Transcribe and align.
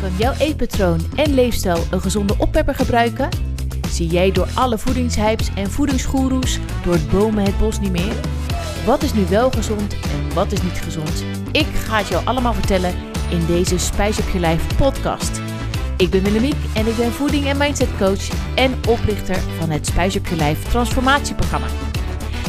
Kan 0.00 0.10
jouw 0.16 0.32
eetpatroon 0.38 1.00
en 1.16 1.34
leefstijl 1.34 1.84
een 1.90 2.00
gezonde 2.00 2.34
oppepper 2.38 2.74
gebruiken? 2.74 3.28
Zie 3.90 4.06
jij 4.06 4.32
door 4.32 4.48
alle 4.54 4.78
voedingshypes 4.78 5.48
en 5.54 5.70
voedingsgoeroes 5.70 6.58
door 6.84 6.92
het 6.92 7.10
bomen 7.10 7.44
het 7.44 7.58
bos 7.58 7.80
niet 7.80 7.92
meer? 7.92 8.14
Wat 8.86 9.02
is 9.02 9.12
nu 9.12 9.26
wel 9.28 9.50
gezond 9.50 9.92
en 9.92 10.34
wat 10.34 10.52
is 10.52 10.62
niet 10.62 10.80
gezond? 10.82 11.24
Ik 11.52 11.66
ga 11.66 11.98
het 11.98 12.08
jou 12.08 12.26
allemaal 12.26 12.52
vertellen 12.54 12.94
in 13.30 13.46
deze 13.46 13.78
Spijs 13.78 14.18
op 14.18 14.28
je 14.28 14.38
lijf 14.38 14.76
podcast. 14.76 15.40
Ik 15.96 16.10
ben 16.10 16.22
Willemiek 16.22 16.64
en 16.74 16.86
ik 16.86 16.96
ben 16.96 17.12
voeding- 17.12 17.46
en 17.46 17.56
mindset 17.56 17.96
coach 17.98 18.54
en 18.54 18.74
oprichter 18.88 19.36
van 19.58 19.70
het 19.70 19.86
Spijs 19.86 20.16
op 20.16 20.26
je 20.26 20.36
lijf 20.36 20.62
transformatieprogramma. 20.62 21.66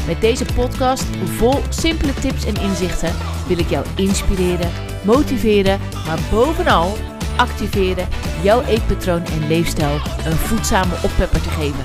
Met 0.07 0.21
deze 0.21 0.45
podcast 0.55 1.05
vol 1.25 1.55
simpele 1.69 2.13
tips 2.13 2.45
en 2.45 2.61
inzichten 2.61 3.13
wil 3.47 3.59
ik 3.59 3.69
jou 3.69 3.85
inspireren, 3.95 4.71
motiveren, 5.03 5.79
maar 6.05 6.19
bovenal 6.31 6.97
activeren 7.37 8.07
jouw 8.43 8.61
eetpatroon 8.61 9.25
en 9.25 9.47
leefstijl 9.47 9.95
een 10.25 10.37
voedzame 10.37 10.93
oppepper 11.03 11.41
te 11.41 11.49
geven. 11.49 11.83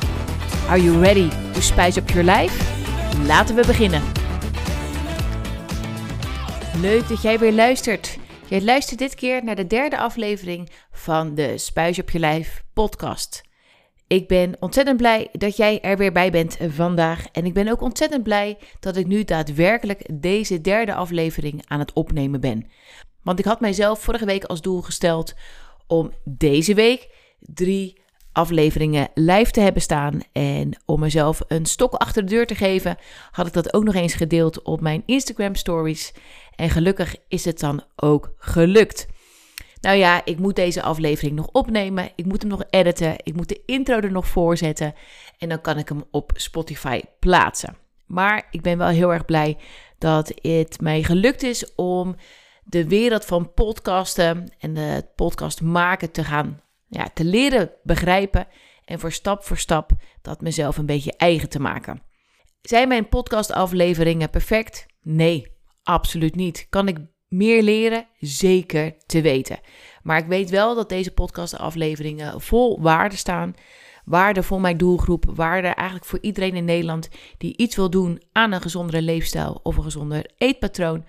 Are 0.69 0.83
you 0.83 1.01
ready 1.01 1.29
to 1.53 1.61
spice 1.61 2.01
up 2.01 2.11
your 2.11 2.31
life? 2.31 2.65
Laten 3.27 3.55
we 3.55 3.67
beginnen. 3.67 4.03
Leuk 6.81 7.09
dat 7.09 7.23
jij 7.23 7.39
weer 7.39 7.53
luistert. 7.53 8.19
Jij 8.49 8.63
luistert 8.63 8.99
dit 8.99 9.15
keer 9.15 9.45
naar 9.45 9.57
de 9.57 9.67
derde 9.67 9.99
aflevering 9.99 10.71
van 10.91 11.35
de 11.35 11.59
Spuis 11.59 11.99
op 11.99 12.11
je 12.11 12.19
lijf 12.19 12.63
podcast. 12.73 13.43
Ik 14.09 14.29
ben 14.29 14.57
ontzettend 14.61 14.97
blij 14.97 15.29
dat 15.33 15.57
jij 15.57 15.81
er 15.81 15.97
weer 15.97 16.13
bij 16.13 16.31
bent 16.31 16.57
vandaag. 16.69 17.27
En 17.33 17.47
ik 17.47 17.55
ben 17.55 17.69
ook 17.69 17.81
ontzettend 17.81 18.23
blij 18.23 18.59
dat 18.81 18.97
ik 18.97 19.07
nu 19.07 19.25
daadwerkelijk 19.25 20.09
deze 20.13 20.61
derde 20.61 20.95
aflevering 20.95 21.63
aan 21.67 21.79
het 21.79 21.93
opnemen 21.93 22.41
ben. 22.41 22.67
Want 23.27 23.39
ik 23.39 23.45
had 23.45 23.61
mijzelf 23.61 24.01
vorige 24.01 24.25
week 24.25 24.45
als 24.45 24.61
doel 24.61 24.83
gesteld 24.83 25.35
om 25.87 26.13
deze 26.25 26.75
week 26.75 27.09
drie 27.41 28.01
afleveringen 28.33 29.09
live 29.15 29.51
te 29.51 29.61
hebben 29.61 29.83
staan. 29.83 30.21
En 30.33 30.83
om 30.85 31.01
mezelf 31.01 31.41
een 31.49 31.67
stok 31.67 31.95
achter 31.95 32.23
de 32.27 32.31
deur 32.31 32.47
te 32.47 32.55
geven, 32.55 32.97
had 33.31 33.47
ik 33.47 33.53
dat 33.53 33.75
ook 33.75 33.85
nog 33.85 33.95
eens 33.95 34.15
gedeeld 34.15 34.63
op 34.63 34.81
mijn 34.81 35.03
Instagram 35.07 35.55
stories. 35.55 36.13
En 36.57 36.71
gelukkig 36.71 37.17
is 37.29 37.45
het 37.45 37.61
dan 37.61 37.85
ook 37.97 38.35
gelukt. 38.39 39.07
Nou 39.81 39.97
ja, 39.97 40.25
ik 40.25 40.39
moet 40.39 40.57
deze 40.57 40.83
aflevering 40.83 41.37
nog 41.37 41.49
opnemen. 41.53 42.11
Ik 42.17 42.25
moet 42.25 42.43
hem 42.43 42.51
nog 42.51 42.65
editen. 42.71 43.15
Ik 43.23 43.35
moet 43.37 43.49
de 43.49 43.63
intro 43.67 43.97
er 43.97 44.13
nog 44.13 44.27
voor 44.27 44.57
zetten. 44.57 44.95
En 45.39 45.49
dan 45.49 45.61
kan 45.61 45.79
ik 45.79 45.89
hem 45.89 46.05
op 46.11 46.31
Spotify 46.35 47.01
plaatsen. 47.19 47.77
Maar 48.07 48.47
ik 48.51 48.63
ben 48.63 48.79
wel 48.79 48.89
heel 48.89 49.13
erg 49.13 49.25
blij 49.25 49.57
dat 49.99 50.33
het 50.43 50.81
mij 50.81 51.03
gelukt 51.03 51.43
is 51.43 51.75
om 51.75 52.17
de 52.69 52.89
wereld 52.89 53.25
van 53.25 53.53
podcasten 53.53 54.55
en 54.59 54.77
het 54.77 55.15
podcast 55.15 55.63
maken 55.63 56.11
te 56.11 56.25
gaan 56.25 56.61
ja, 56.89 57.09
te 57.15 57.25
leren 57.25 57.71
begrijpen 57.83 58.47
en 58.85 59.01
voor 59.01 59.13
stap 59.13 59.45
voor 59.45 59.59
stap 59.59 59.91
dat 60.23 60.41
mezelf 60.41 60.77
een 60.77 60.87
beetje 60.87 61.17
eigen 61.17 61.49
te 61.49 61.61
maken. 61.61 62.03
Zijn 62.63 62.89
mijn 62.89 63.09
podcastafleveringen 63.09 64.31
perfect? 64.31 64.87
Nee, 65.03 65.53
absoluut 65.83 66.35
niet. 66.35 66.67
Kan 66.71 66.89
ik 66.89 66.99
meer 67.29 67.63
leren? 67.63 68.07
Zeker 68.19 68.97
te 69.07 69.21
weten. 69.21 69.61
Maar 70.03 70.19
ik 70.19 70.27
weet 70.27 70.51
wel 70.51 70.75
dat 70.75 70.89
deze 70.89 71.11
podcastafleveringen 71.11 72.41
vol 72.41 72.81
waarde 72.81 73.17
staan. 73.17 73.55
Waarde 74.05 74.43
voor 74.43 74.61
mijn 74.61 74.77
doelgroep, 74.77 75.25
waarde 75.35 75.69
eigenlijk 75.69 76.09
voor 76.09 76.19
iedereen 76.21 76.55
in 76.55 76.65
Nederland 76.65 77.09
die 77.39 77.57
iets 77.57 77.77
wil 77.77 77.91
doen 77.91 78.23
aan 78.33 78.53
een 78.53 78.61
gezondere 78.61 79.03
leefstijl 79.03 79.61
of 79.63 79.77
een 79.77 79.83
gezonder 79.83 80.31
eetpatroon. 80.37 81.05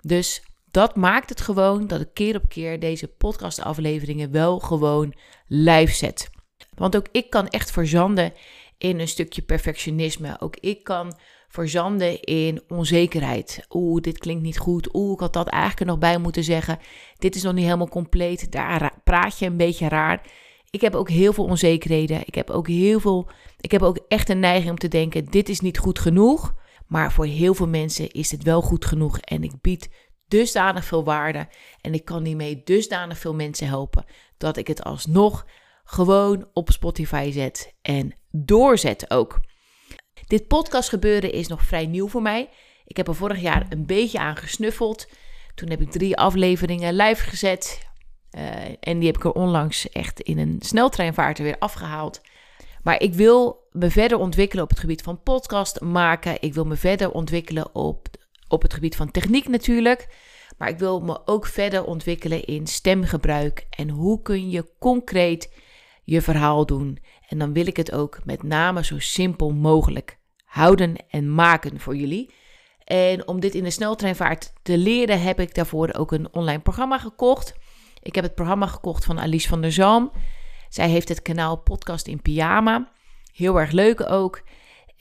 Dus 0.00 0.42
dat 0.72 0.96
maakt 0.96 1.28
het 1.28 1.40
gewoon 1.40 1.86
dat 1.86 2.00
ik 2.00 2.08
keer 2.12 2.36
op 2.36 2.48
keer 2.48 2.80
deze 2.80 3.08
podcastafleveringen 3.08 4.30
wel 4.30 4.58
gewoon 4.58 5.14
live 5.46 5.92
zet. 5.92 6.30
Want 6.74 6.96
ook 6.96 7.06
ik 7.12 7.30
kan 7.30 7.48
echt 7.48 7.70
verzanden 7.70 8.32
in 8.78 9.00
een 9.00 9.08
stukje 9.08 9.42
perfectionisme. 9.42 10.36
Ook 10.40 10.56
ik 10.56 10.84
kan 10.84 11.14
verzanden 11.48 12.20
in 12.20 12.62
onzekerheid. 12.68 13.66
Oeh, 13.70 14.00
dit 14.00 14.18
klinkt 14.18 14.42
niet 14.42 14.58
goed. 14.58 14.94
Oeh, 14.94 15.12
ik 15.12 15.20
had 15.20 15.32
dat 15.32 15.48
eigenlijk 15.48 15.90
nog 15.90 15.98
bij 15.98 16.18
moeten 16.18 16.44
zeggen. 16.44 16.78
Dit 17.18 17.34
is 17.34 17.42
nog 17.42 17.52
niet 17.52 17.64
helemaal 17.64 17.88
compleet. 17.88 18.52
Daar 18.52 18.92
praat 19.04 19.38
je 19.38 19.46
een 19.46 19.56
beetje 19.56 19.88
raar. 19.88 20.26
Ik 20.70 20.80
heb 20.80 20.94
ook 20.94 21.10
heel 21.10 21.32
veel 21.32 21.44
onzekerheden. 21.44 22.20
Ik 22.24 22.34
heb 22.34 22.50
ook 22.50 22.68
heel 22.68 23.00
veel. 23.00 23.30
Ik 23.60 23.70
heb 23.70 23.82
ook 23.82 23.98
echt 24.08 24.28
een 24.28 24.40
neiging 24.40 24.70
om 24.70 24.78
te 24.78 24.88
denken: 24.88 25.24
dit 25.24 25.48
is 25.48 25.60
niet 25.60 25.78
goed 25.78 25.98
genoeg. 25.98 26.54
Maar 26.86 27.12
voor 27.12 27.26
heel 27.26 27.54
veel 27.54 27.68
mensen 27.68 28.10
is 28.10 28.30
het 28.30 28.42
wel 28.42 28.62
goed 28.62 28.84
genoeg. 28.84 29.18
En 29.18 29.42
ik 29.42 29.60
bied 29.60 29.88
dusdanig 30.32 30.84
veel 30.84 31.04
waarde 31.04 31.48
en 31.80 31.94
ik 31.94 32.04
kan 32.04 32.24
hiermee 32.24 32.62
dusdanig 32.64 33.18
veel 33.18 33.34
mensen 33.34 33.66
helpen 33.66 34.04
dat 34.38 34.56
ik 34.56 34.66
het 34.66 34.84
alsnog 34.84 35.46
gewoon 35.84 36.48
op 36.52 36.70
Spotify 36.70 37.30
zet 37.32 37.74
en 37.82 38.14
doorzet 38.30 39.10
ook. 39.10 39.40
Dit 40.26 40.46
podcast 40.46 40.88
gebeuren 40.88 41.32
is 41.32 41.48
nog 41.48 41.62
vrij 41.62 41.86
nieuw 41.86 42.08
voor 42.08 42.22
mij. 42.22 42.48
Ik 42.84 42.96
heb 42.96 43.08
er 43.08 43.14
vorig 43.14 43.40
jaar 43.40 43.66
een 43.68 43.86
beetje 43.86 44.18
aan 44.18 44.36
gesnuffeld. 44.36 45.08
Toen 45.54 45.70
heb 45.70 45.80
ik 45.80 45.90
drie 45.90 46.16
afleveringen 46.16 46.94
live 46.94 47.22
gezet. 47.22 47.88
Uh, 48.38 48.42
en 48.80 48.98
die 48.98 49.06
heb 49.06 49.16
ik 49.16 49.24
er 49.24 49.32
onlangs 49.32 49.88
echt 49.88 50.20
in 50.20 50.38
een 50.38 50.56
sneltreinvaart 50.60 51.38
weer 51.38 51.56
afgehaald. 51.58 52.20
Maar 52.82 53.00
ik 53.00 53.14
wil 53.14 53.68
me 53.70 53.90
verder 53.90 54.18
ontwikkelen 54.18 54.64
op 54.64 54.70
het 54.70 54.80
gebied 54.80 55.02
van 55.02 55.22
podcast 55.22 55.80
maken. 55.80 56.36
Ik 56.40 56.54
wil 56.54 56.64
me 56.64 56.76
verder 56.76 57.12
ontwikkelen 57.12 57.74
op 57.74 58.08
op 58.52 58.62
het 58.62 58.74
gebied 58.74 58.96
van 58.96 59.10
techniek 59.10 59.48
natuurlijk. 59.48 60.08
Maar 60.58 60.68
ik 60.68 60.78
wil 60.78 61.00
me 61.00 61.26
ook 61.26 61.46
verder 61.46 61.84
ontwikkelen 61.84 62.44
in 62.44 62.66
stemgebruik 62.66 63.66
en 63.70 63.88
hoe 63.88 64.22
kun 64.22 64.50
je 64.50 64.72
concreet 64.78 65.52
je 66.04 66.22
verhaal 66.22 66.66
doen. 66.66 66.98
En 67.28 67.38
dan 67.38 67.52
wil 67.52 67.66
ik 67.66 67.76
het 67.76 67.92
ook 67.92 68.20
met 68.24 68.42
name 68.42 68.84
zo 68.84 68.98
simpel 68.98 69.52
mogelijk 69.52 70.18
houden 70.44 70.96
en 71.08 71.34
maken 71.34 71.80
voor 71.80 71.96
jullie. 71.96 72.34
En 72.84 73.28
om 73.28 73.40
dit 73.40 73.54
in 73.54 73.64
de 73.64 73.70
sneltreinvaart 73.70 74.52
te 74.62 74.78
leren 74.78 75.22
heb 75.22 75.40
ik 75.40 75.54
daarvoor 75.54 75.92
ook 75.92 76.12
een 76.12 76.34
online 76.34 76.60
programma 76.60 76.98
gekocht. 76.98 77.54
Ik 78.02 78.14
heb 78.14 78.24
het 78.24 78.34
programma 78.34 78.66
gekocht 78.66 79.04
van 79.04 79.20
Alice 79.20 79.48
van 79.48 79.60
der 79.60 79.72
Zalm. 79.72 80.12
Zij 80.68 80.88
heeft 80.88 81.08
het 81.08 81.22
kanaal 81.22 81.56
Podcast 81.56 82.06
in 82.06 82.22
Pyjama. 82.22 82.90
Heel 83.32 83.60
erg 83.60 83.70
leuk 83.70 84.10
ook. 84.10 84.42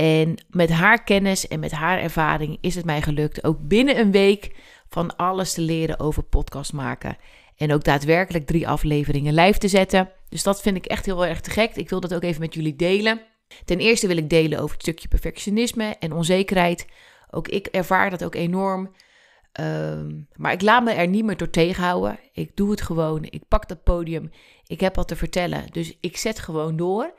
En 0.01 0.35
met 0.49 0.69
haar 0.69 1.03
kennis 1.03 1.47
en 1.47 1.59
met 1.59 1.71
haar 1.71 1.99
ervaring 1.99 2.57
is 2.61 2.75
het 2.75 2.85
mij 2.85 3.01
gelukt 3.01 3.43
ook 3.43 3.67
binnen 3.67 3.99
een 3.99 4.11
week 4.11 4.55
van 4.89 5.15
alles 5.15 5.53
te 5.53 5.61
leren 5.61 5.99
over 5.99 6.23
podcast 6.23 6.73
maken. 6.73 7.17
En 7.57 7.73
ook 7.73 7.83
daadwerkelijk 7.83 8.45
drie 8.45 8.67
afleveringen 8.67 9.33
live 9.33 9.59
te 9.59 9.67
zetten. 9.67 10.09
Dus 10.29 10.43
dat 10.43 10.61
vind 10.61 10.77
ik 10.77 10.85
echt 10.85 11.05
heel 11.05 11.25
erg 11.25 11.41
te 11.41 11.49
gek. 11.49 11.75
Ik 11.75 11.89
wil 11.89 11.99
dat 11.99 12.13
ook 12.13 12.23
even 12.23 12.41
met 12.41 12.53
jullie 12.53 12.75
delen. 12.75 13.21
Ten 13.65 13.79
eerste 13.79 14.07
wil 14.07 14.17
ik 14.17 14.29
delen 14.29 14.59
over 14.59 14.73
het 14.73 14.81
stukje 14.81 15.07
perfectionisme 15.07 15.95
en 15.99 16.13
onzekerheid. 16.13 16.85
Ook 17.29 17.47
ik 17.47 17.67
ervaar 17.67 18.09
dat 18.09 18.23
ook 18.23 18.35
enorm. 18.35 18.95
Ehm, 19.51 20.21
maar 20.35 20.51
ik 20.51 20.61
laat 20.61 20.83
me 20.83 20.91
er 20.91 21.07
niet 21.07 21.25
meer 21.25 21.37
door 21.37 21.49
tegenhouden. 21.49 22.19
Ik 22.33 22.55
doe 22.55 22.71
het 22.71 22.81
gewoon. 22.81 23.23
Ik 23.23 23.47
pak 23.47 23.67
dat 23.67 23.83
podium. 23.83 24.31
Ik 24.65 24.79
heb 24.79 24.95
wat 24.95 25.07
te 25.07 25.15
vertellen. 25.15 25.65
Dus 25.71 25.97
ik 25.99 26.17
zet 26.17 26.39
gewoon 26.39 26.77
door. 26.77 27.13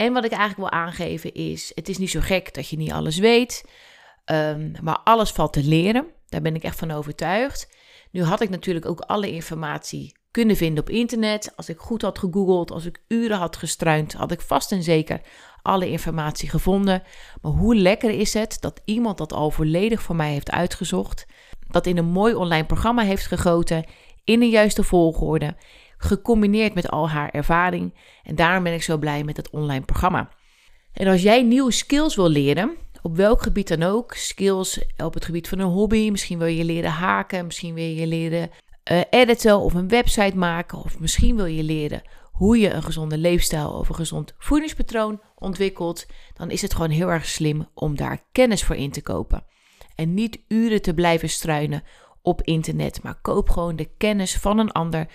En 0.00 0.12
wat 0.12 0.24
ik 0.24 0.30
eigenlijk 0.30 0.70
wil 0.70 0.80
aangeven 0.80 1.34
is: 1.34 1.72
het 1.74 1.88
is 1.88 1.98
niet 1.98 2.10
zo 2.10 2.20
gek 2.20 2.54
dat 2.54 2.68
je 2.68 2.76
niet 2.76 2.92
alles 2.92 3.18
weet, 3.18 3.64
um, 4.24 4.72
maar 4.82 4.98
alles 5.04 5.30
valt 5.30 5.52
te 5.52 5.62
leren. 5.62 6.06
Daar 6.28 6.40
ben 6.40 6.54
ik 6.54 6.62
echt 6.62 6.78
van 6.78 6.90
overtuigd. 6.90 7.68
Nu 8.10 8.22
had 8.22 8.40
ik 8.40 8.50
natuurlijk 8.50 8.86
ook 8.86 9.00
alle 9.00 9.30
informatie 9.30 10.16
kunnen 10.30 10.56
vinden 10.56 10.82
op 10.82 10.90
internet. 10.90 11.52
Als 11.56 11.68
ik 11.68 11.78
goed 11.78 12.02
had 12.02 12.18
gegoogeld, 12.18 12.70
als 12.70 12.84
ik 12.84 13.02
uren 13.08 13.38
had 13.38 13.56
gestruind, 13.56 14.12
had 14.12 14.32
ik 14.32 14.40
vast 14.40 14.72
en 14.72 14.82
zeker 14.82 15.20
alle 15.62 15.90
informatie 15.90 16.48
gevonden. 16.48 17.02
Maar 17.42 17.52
hoe 17.52 17.76
lekker 17.76 18.10
is 18.10 18.34
het 18.34 18.56
dat 18.60 18.80
iemand 18.84 19.18
dat 19.18 19.32
al 19.32 19.50
volledig 19.50 20.02
voor 20.02 20.16
mij 20.16 20.32
heeft 20.32 20.50
uitgezocht, 20.50 21.26
dat 21.68 21.86
in 21.86 21.98
een 21.98 22.10
mooi 22.10 22.34
online 22.34 22.66
programma 22.66 23.02
heeft 23.02 23.26
gegoten, 23.26 23.84
in 24.24 24.40
de 24.40 24.48
juiste 24.48 24.82
volgorde 24.82 25.56
gecombineerd 26.00 26.74
met 26.74 26.90
al 26.90 27.08
haar 27.08 27.30
ervaring. 27.30 27.94
En 28.22 28.34
daarom 28.34 28.62
ben 28.62 28.72
ik 28.72 28.82
zo 28.82 28.98
blij 28.98 29.24
met 29.24 29.36
het 29.36 29.50
online 29.50 29.84
programma. 29.84 30.28
En 30.92 31.06
als 31.06 31.22
jij 31.22 31.42
nieuwe 31.42 31.72
skills 31.72 32.16
wil 32.16 32.28
leren, 32.28 32.76
op 33.02 33.16
welk 33.16 33.42
gebied 33.42 33.68
dan 33.68 33.82
ook, 33.82 34.14
skills 34.14 34.84
op 34.96 35.14
het 35.14 35.24
gebied 35.24 35.48
van 35.48 35.58
een 35.58 35.66
hobby, 35.66 36.10
misschien 36.10 36.38
wil 36.38 36.46
je 36.46 36.64
leren 36.64 36.90
haken, 36.90 37.46
misschien 37.46 37.74
wil 37.74 37.84
je 37.84 38.06
leren 38.06 38.50
uh, 38.90 39.00
editen 39.10 39.58
of 39.58 39.74
een 39.74 39.88
website 39.88 40.36
maken, 40.36 40.78
of 40.78 40.98
misschien 40.98 41.36
wil 41.36 41.46
je 41.46 41.62
leren 41.62 42.02
hoe 42.32 42.58
je 42.58 42.70
een 42.70 42.82
gezonde 42.82 43.18
leefstijl 43.18 43.70
of 43.70 43.88
een 43.88 43.94
gezond 43.94 44.34
voedingspatroon 44.38 45.20
ontwikkelt, 45.34 46.06
dan 46.34 46.50
is 46.50 46.62
het 46.62 46.74
gewoon 46.74 46.90
heel 46.90 47.08
erg 47.08 47.26
slim 47.26 47.68
om 47.74 47.96
daar 47.96 48.24
kennis 48.32 48.64
voor 48.64 48.76
in 48.76 48.90
te 48.90 49.02
kopen. 49.02 49.44
En 49.94 50.14
niet 50.14 50.40
uren 50.48 50.82
te 50.82 50.94
blijven 50.94 51.28
struinen 51.28 51.82
op 52.22 52.42
internet, 52.42 53.02
maar 53.02 53.20
koop 53.20 53.50
gewoon 53.50 53.76
de 53.76 53.90
kennis 53.96 54.36
van 54.36 54.58
een 54.58 54.72
ander, 54.72 55.06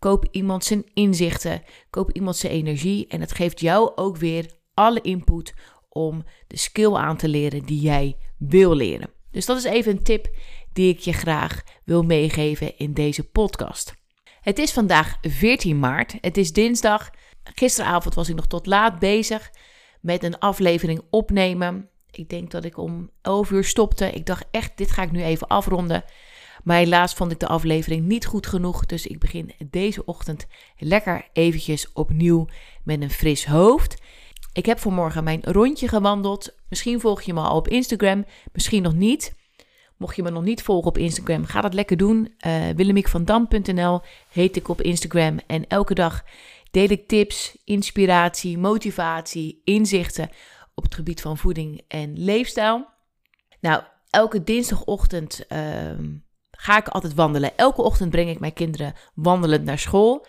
Koop 0.00 0.28
iemand 0.30 0.64
zijn 0.64 0.84
inzichten, 0.94 1.62
koop 1.90 2.12
iemand 2.12 2.36
zijn 2.36 2.52
energie 2.52 3.06
en 3.06 3.20
het 3.20 3.32
geeft 3.32 3.60
jou 3.60 3.92
ook 3.94 4.16
weer 4.16 4.52
alle 4.74 5.00
input 5.00 5.54
om 5.88 6.24
de 6.46 6.56
skill 6.56 6.94
aan 6.94 7.16
te 7.16 7.28
leren 7.28 7.62
die 7.62 7.80
jij 7.80 8.16
wil 8.38 8.74
leren. 8.74 9.10
Dus 9.30 9.46
dat 9.46 9.56
is 9.56 9.64
even 9.64 9.92
een 9.92 10.02
tip 10.02 10.36
die 10.72 10.92
ik 10.94 10.98
je 10.98 11.12
graag 11.12 11.62
wil 11.84 12.02
meegeven 12.02 12.78
in 12.78 12.94
deze 12.94 13.24
podcast. 13.24 13.94
Het 14.40 14.58
is 14.58 14.72
vandaag 14.72 15.18
14 15.20 15.78
maart. 15.78 16.16
Het 16.20 16.36
is 16.36 16.52
dinsdag. 16.52 17.10
Gisteravond 17.42 18.14
was 18.14 18.28
ik 18.28 18.34
nog 18.34 18.46
tot 18.46 18.66
laat 18.66 18.98
bezig 18.98 19.50
met 20.00 20.22
een 20.24 20.38
aflevering 20.38 21.02
opnemen. 21.10 21.88
Ik 22.10 22.28
denk 22.28 22.50
dat 22.50 22.64
ik 22.64 22.76
om 22.76 23.10
11 23.22 23.50
uur 23.50 23.64
stopte. 23.64 24.10
Ik 24.10 24.26
dacht 24.26 24.44
echt, 24.50 24.76
dit 24.76 24.90
ga 24.90 25.02
ik 25.02 25.10
nu 25.10 25.22
even 25.22 25.46
afronden. 25.46 26.04
Maar 26.64 26.76
helaas 26.76 27.14
vond 27.14 27.32
ik 27.32 27.38
de 27.38 27.46
aflevering 27.46 28.06
niet 28.06 28.26
goed 28.26 28.46
genoeg. 28.46 28.86
Dus 28.86 29.06
ik 29.06 29.18
begin 29.18 29.52
deze 29.70 30.04
ochtend 30.04 30.46
lekker 30.78 31.28
eventjes 31.32 31.92
opnieuw 31.92 32.48
met 32.84 33.02
een 33.02 33.10
fris 33.10 33.46
hoofd. 33.46 34.02
Ik 34.52 34.66
heb 34.66 34.78
vanmorgen 34.78 35.24
mijn 35.24 35.42
rondje 35.42 35.88
gewandeld. 35.88 36.54
Misschien 36.68 37.00
volg 37.00 37.22
je 37.22 37.34
me 37.34 37.40
al 37.40 37.56
op 37.56 37.68
Instagram, 37.68 38.24
misschien 38.52 38.82
nog 38.82 38.94
niet. 38.94 39.38
Mocht 39.96 40.16
je 40.16 40.22
me 40.22 40.30
nog 40.30 40.42
niet 40.42 40.62
volgen 40.62 40.88
op 40.88 40.98
Instagram, 40.98 41.44
ga 41.44 41.60
dat 41.60 41.74
lekker 41.74 41.96
doen. 41.96 42.34
Uh, 42.46 42.68
eh, 42.68 42.76
willemiekvandam.nl 42.76 44.00
heet 44.30 44.56
ik 44.56 44.68
op 44.68 44.80
Instagram. 44.80 45.38
En 45.46 45.66
elke 45.66 45.94
dag 45.94 46.24
deel 46.70 46.88
ik 46.88 47.08
tips, 47.08 47.56
inspiratie, 47.64 48.58
motivatie, 48.58 49.60
inzichten 49.64 50.30
op 50.74 50.82
het 50.82 50.94
gebied 50.94 51.20
van 51.20 51.38
voeding 51.38 51.82
en 51.88 52.18
leefstijl. 52.18 52.86
Nou, 53.60 53.82
elke 54.10 54.44
dinsdagochtend 54.44 55.44
uh, 55.48 55.58
ga 56.60 56.78
ik 56.78 56.88
altijd 56.88 57.14
wandelen. 57.14 57.56
Elke 57.56 57.82
ochtend 57.82 58.10
breng 58.10 58.30
ik 58.30 58.40
mijn 58.40 58.52
kinderen 58.52 58.94
wandelend 59.14 59.64
naar 59.64 59.78
school. 59.78 60.26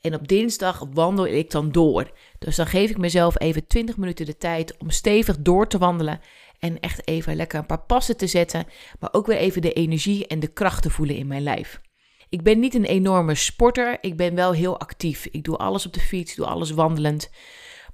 En 0.00 0.14
op 0.14 0.28
dinsdag 0.28 0.84
wandel 0.92 1.26
ik 1.26 1.50
dan 1.50 1.72
door. 1.72 2.10
Dus 2.38 2.56
dan 2.56 2.66
geef 2.66 2.90
ik 2.90 2.98
mezelf 2.98 3.40
even 3.40 3.66
20 3.66 3.96
minuten 3.96 4.26
de 4.26 4.36
tijd 4.36 4.76
om 4.78 4.90
stevig 4.90 5.36
door 5.38 5.66
te 5.66 5.78
wandelen. 5.78 6.20
En 6.58 6.80
echt 6.80 7.08
even 7.08 7.36
lekker 7.36 7.58
een 7.58 7.66
paar 7.66 7.84
passen 7.84 8.16
te 8.16 8.26
zetten. 8.26 8.66
Maar 9.00 9.12
ook 9.12 9.26
weer 9.26 9.36
even 9.36 9.62
de 9.62 9.72
energie 9.72 10.26
en 10.26 10.40
de 10.40 10.52
kracht 10.52 10.82
te 10.82 10.90
voelen 10.90 11.16
in 11.16 11.26
mijn 11.26 11.42
lijf. 11.42 11.80
Ik 12.28 12.42
ben 12.42 12.58
niet 12.58 12.74
een 12.74 12.84
enorme 12.84 13.34
sporter. 13.34 13.98
Ik 14.00 14.16
ben 14.16 14.34
wel 14.34 14.52
heel 14.52 14.80
actief. 14.80 15.26
Ik 15.30 15.44
doe 15.44 15.56
alles 15.56 15.86
op 15.86 15.92
de 15.92 16.00
fiets, 16.00 16.34
doe 16.34 16.46
alles 16.46 16.70
wandelend. 16.70 17.30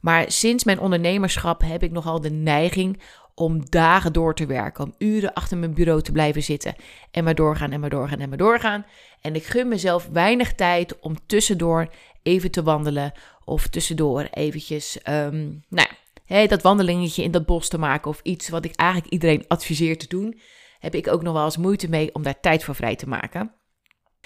Maar 0.04 0.32
sinds 0.32 0.64
mijn 0.64 0.78
ondernemerschap 0.78 1.60
heb 1.60 1.82
ik 1.82 1.90
nogal 1.90 2.20
de 2.20 2.30
neiging 2.30 3.00
om 3.34 3.70
dagen 3.70 4.12
door 4.12 4.34
te 4.34 4.46
werken, 4.46 4.84
om 4.84 4.94
uren 4.98 5.32
achter 5.32 5.58
mijn 5.58 5.74
bureau 5.74 6.02
te 6.02 6.12
blijven 6.12 6.42
zitten 6.42 6.74
en 7.10 7.24
maar 7.24 7.34
doorgaan 7.34 7.70
en 7.72 7.80
maar 7.80 7.90
doorgaan 7.90 8.18
en 8.18 8.28
maar 8.28 8.38
doorgaan. 8.38 8.86
En 9.20 9.34
ik 9.34 9.44
gun 9.44 9.68
mezelf 9.68 10.08
weinig 10.12 10.54
tijd 10.54 10.98
om 11.00 11.26
tussendoor 11.26 11.88
even 12.22 12.50
te 12.50 12.62
wandelen 12.62 13.12
of 13.44 13.66
tussendoor 13.66 14.28
eventjes, 14.30 14.98
um, 15.08 15.62
nou 15.68 15.88
ja, 16.24 16.46
dat 16.46 16.62
wandelingetje 16.62 17.22
in 17.22 17.30
dat 17.30 17.46
bos 17.46 17.68
te 17.68 17.78
maken 17.78 18.10
of 18.10 18.20
iets 18.22 18.48
wat 18.48 18.64
ik 18.64 18.74
eigenlijk 18.74 19.12
iedereen 19.12 19.44
adviseer 19.48 19.98
te 19.98 20.08
doen, 20.08 20.40
heb 20.78 20.94
ik 20.94 21.08
ook 21.08 21.22
nog 21.22 21.34
wel 21.34 21.44
eens 21.44 21.56
moeite 21.56 21.88
mee 21.88 22.14
om 22.14 22.22
daar 22.22 22.40
tijd 22.40 22.64
voor 22.64 22.74
vrij 22.74 22.96
te 22.96 23.08
maken. 23.08 23.54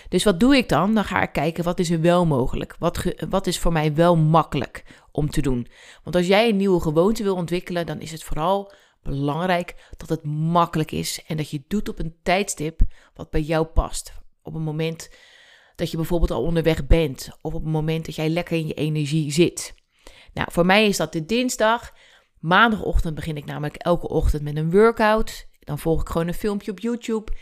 Dus 0.09 0.25
wat 0.25 0.41
doe 0.41 0.57
ik 0.57 0.69
dan? 0.69 0.95
Dan 0.95 1.05
ga 1.05 1.23
ik 1.23 1.33
kijken 1.33 1.65
wat 1.65 1.79
is 1.79 1.91
er 1.91 2.01
wel 2.01 2.27
mogelijk. 2.27 2.77
Wat, 2.79 3.05
wat 3.29 3.47
is 3.47 3.59
voor 3.59 3.73
mij 3.73 3.95
wel 3.95 4.17
makkelijk 4.17 4.85
om 5.13 5.31
te 5.31 5.43
doen. 5.43 5.69
Want 6.05 6.17
als 6.17 6.27
jij 6.27 6.49
een 6.49 6.57
nieuwe 6.57 6.81
gewoonte 6.81 7.23
wil 7.23 7.35
ontwikkelen, 7.35 7.87
dan 7.87 8.01
is 8.01 8.11
het 8.11 8.25
vooral 8.25 8.73
belangrijk 9.03 9.75
dat 9.97 10.09
het 10.09 10.25
makkelijk 10.25 10.93
is 10.93 11.25
en 11.27 11.37
dat 11.37 11.51
je 11.51 11.57
het 11.57 11.71
doet 11.71 11.89
op 11.89 11.99
een 11.99 12.17
tijdstip 12.23 12.81
wat 13.15 13.31
bij 13.31 13.41
jou 13.41 13.67
past. 13.67 14.13
Op 14.43 14.55
een 14.55 14.63
moment 14.63 15.11
dat 15.75 15.91
je 15.91 15.97
bijvoorbeeld 15.97 16.31
al 16.31 16.43
onderweg 16.43 16.87
bent 16.87 17.29
of 17.41 17.55
op 17.55 17.65
een 17.65 17.71
moment 17.71 18.07
dat 18.07 18.15
jij 18.15 18.29
lekker 18.29 18.57
in 18.57 18.67
je 18.67 18.75
energie 18.75 19.33
zit. 19.33 19.75
Nou, 20.33 20.53
voor 20.53 20.67
mij 20.67 20.87
is 20.87 20.97
dat 20.97 21.13
de 21.13 21.25
dinsdag. 21.25 21.93
Maandagochtend 22.39 23.15
begin 23.15 23.37
ik 23.37 23.45
namelijk 23.45 23.77
elke 23.77 24.09
ochtend 24.09 24.43
met 24.43 24.57
een 24.57 24.71
workout. 24.71 25.47
Dan 25.61 25.79
volg 25.79 26.01
ik 26.01 26.09
gewoon 26.09 26.29
een 26.29 26.35
filmpje 26.35 26.71
op 26.71 26.79
YouTube. 26.79 27.33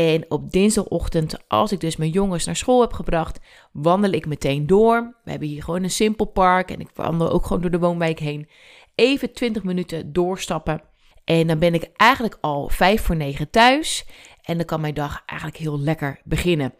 En 0.00 0.24
op 0.28 0.50
dinsdagochtend, 0.50 1.48
als 1.48 1.72
ik 1.72 1.80
dus 1.80 1.96
mijn 1.96 2.10
jongens 2.10 2.44
naar 2.44 2.56
school 2.56 2.80
heb 2.80 2.92
gebracht, 2.92 3.38
wandel 3.72 4.10
ik 4.10 4.26
meteen 4.26 4.66
door. 4.66 5.16
We 5.24 5.30
hebben 5.30 5.48
hier 5.48 5.62
gewoon 5.62 5.82
een 5.82 5.90
simpel 5.90 6.26
park 6.26 6.70
en 6.70 6.80
ik 6.80 6.90
wandel 6.94 7.30
ook 7.30 7.46
gewoon 7.46 7.62
door 7.62 7.70
de 7.70 7.78
woonwijk 7.78 8.18
heen. 8.18 8.48
Even 8.94 9.32
20 9.32 9.62
minuten 9.62 10.12
doorstappen. 10.12 10.82
En 11.24 11.46
dan 11.46 11.58
ben 11.58 11.74
ik 11.74 11.90
eigenlijk 11.96 12.38
al 12.40 12.68
vijf 12.68 13.02
voor 13.02 13.16
negen 13.16 13.50
thuis. 13.50 14.06
En 14.42 14.56
dan 14.56 14.66
kan 14.66 14.80
mijn 14.80 14.94
dag 14.94 15.22
eigenlijk 15.26 15.58
heel 15.58 15.80
lekker 15.80 16.20
beginnen. 16.24 16.74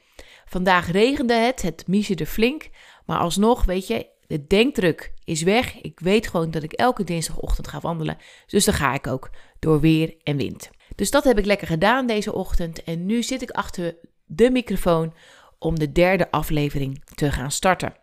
Vandaag 0.44 0.90
regende 0.90 1.34
het, 1.34 1.62
het 1.62 1.86
miesde 1.86 2.26
flink. 2.26 2.68
Maar 3.06 3.18
alsnog, 3.18 3.64
weet 3.64 3.86
je, 3.86 4.06
de 4.26 4.46
denkdruk 4.46 5.12
is 5.24 5.42
weg. 5.42 5.80
Ik 5.80 6.00
weet 6.00 6.28
gewoon 6.28 6.50
dat 6.50 6.62
ik 6.62 6.72
elke 6.72 7.04
dinsdagochtend 7.04 7.68
ga 7.68 7.80
wandelen. 7.80 8.18
Dus 8.46 8.64
dan 8.64 8.74
ga 8.74 8.94
ik 8.94 9.06
ook 9.06 9.30
door 9.58 9.80
weer 9.80 10.14
en 10.22 10.36
wind. 10.36 10.70
Dus 11.00 11.10
dat 11.10 11.24
heb 11.24 11.38
ik 11.38 11.44
lekker 11.44 11.66
gedaan 11.66 12.06
deze 12.06 12.32
ochtend. 12.32 12.84
En 12.84 13.06
nu 13.06 13.22
zit 13.22 13.42
ik 13.42 13.50
achter 13.50 13.96
de 14.24 14.50
microfoon 14.50 15.14
om 15.58 15.78
de 15.78 15.92
derde 15.92 16.30
aflevering 16.30 17.04
te 17.14 17.32
gaan 17.32 17.50
starten. 17.50 17.94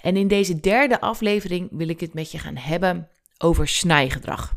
En 0.00 0.16
in 0.16 0.28
deze 0.28 0.60
derde 0.60 1.00
aflevering 1.00 1.68
wil 1.72 1.88
ik 1.88 2.00
het 2.00 2.14
met 2.14 2.30
je 2.30 2.38
gaan 2.38 2.56
hebben 2.56 3.08
over 3.38 3.68
snijgedrag. 3.68 4.52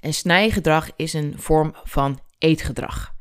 En 0.00 0.14
snijgedrag 0.14 0.90
is 0.96 1.12
een 1.12 1.34
vorm 1.36 1.74
van 1.84 2.20
eetgedrag. 2.38 3.14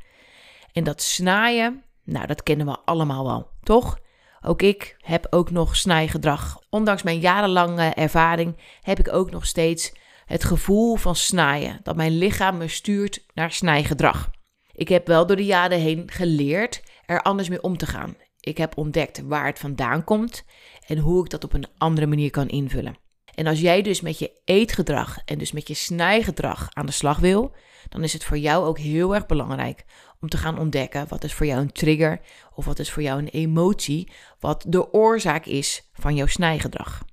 En 0.73 0.83
dat 0.83 1.01
snijden, 1.01 1.83
nou 2.03 2.27
dat 2.27 2.43
kennen 2.43 2.65
we 2.65 2.79
allemaal 2.85 3.25
wel, 3.25 3.49
toch? 3.63 3.99
Ook 4.41 4.61
ik 4.61 4.95
heb 4.99 5.27
ook 5.29 5.51
nog 5.51 5.75
snijgedrag. 5.75 6.61
Ondanks 6.69 7.03
mijn 7.03 7.19
jarenlange 7.19 7.89
ervaring 7.89 8.57
heb 8.81 8.99
ik 8.99 9.13
ook 9.13 9.31
nog 9.31 9.45
steeds 9.45 9.93
het 10.25 10.43
gevoel 10.43 10.95
van 10.95 11.15
snijden. 11.15 11.79
Dat 11.83 11.95
mijn 11.95 12.17
lichaam 12.17 12.57
me 12.57 12.67
stuurt 12.67 13.25
naar 13.33 13.51
snijgedrag. 13.51 14.31
Ik 14.71 14.87
heb 14.87 15.07
wel 15.07 15.25
door 15.25 15.35
de 15.35 15.45
jaren 15.45 15.79
heen 15.79 16.03
geleerd 16.11 16.83
er 17.05 17.21
anders 17.21 17.49
mee 17.49 17.61
om 17.61 17.77
te 17.77 17.85
gaan. 17.85 18.15
Ik 18.39 18.57
heb 18.57 18.77
ontdekt 18.77 19.21
waar 19.21 19.45
het 19.45 19.59
vandaan 19.59 20.03
komt 20.03 20.45
en 20.87 20.97
hoe 20.97 21.23
ik 21.23 21.29
dat 21.29 21.43
op 21.43 21.53
een 21.53 21.67
andere 21.77 22.07
manier 22.07 22.29
kan 22.29 22.47
invullen. 22.47 22.97
En 23.35 23.47
als 23.47 23.59
jij 23.59 23.81
dus 23.81 24.01
met 24.01 24.19
je 24.19 24.41
eetgedrag 24.45 25.17
en 25.25 25.37
dus 25.37 25.51
met 25.51 25.67
je 25.67 25.73
snijgedrag 25.73 26.69
aan 26.73 26.85
de 26.85 26.91
slag 26.91 27.19
wil, 27.19 27.55
dan 27.89 28.03
is 28.03 28.13
het 28.13 28.23
voor 28.23 28.37
jou 28.37 28.65
ook 28.65 28.79
heel 28.79 29.15
erg 29.15 29.25
belangrijk 29.25 29.85
om 30.19 30.29
te 30.29 30.37
gaan 30.37 30.59
ontdekken 30.59 31.07
wat 31.07 31.23
is 31.23 31.33
voor 31.33 31.45
jou 31.45 31.61
een 31.61 31.71
trigger 31.71 32.19
of 32.53 32.65
wat 32.65 32.79
is 32.79 32.91
voor 32.91 33.03
jou 33.03 33.19
een 33.19 33.27
emotie, 33.27 34.11
wat 34.39 34.65
de 34.67 34.93
oorzaak 34.93 35.45
is 35.45 35.89
van 35.93 36.15
jouw 36.15 36.27
snijgedrag. 36.27 37.03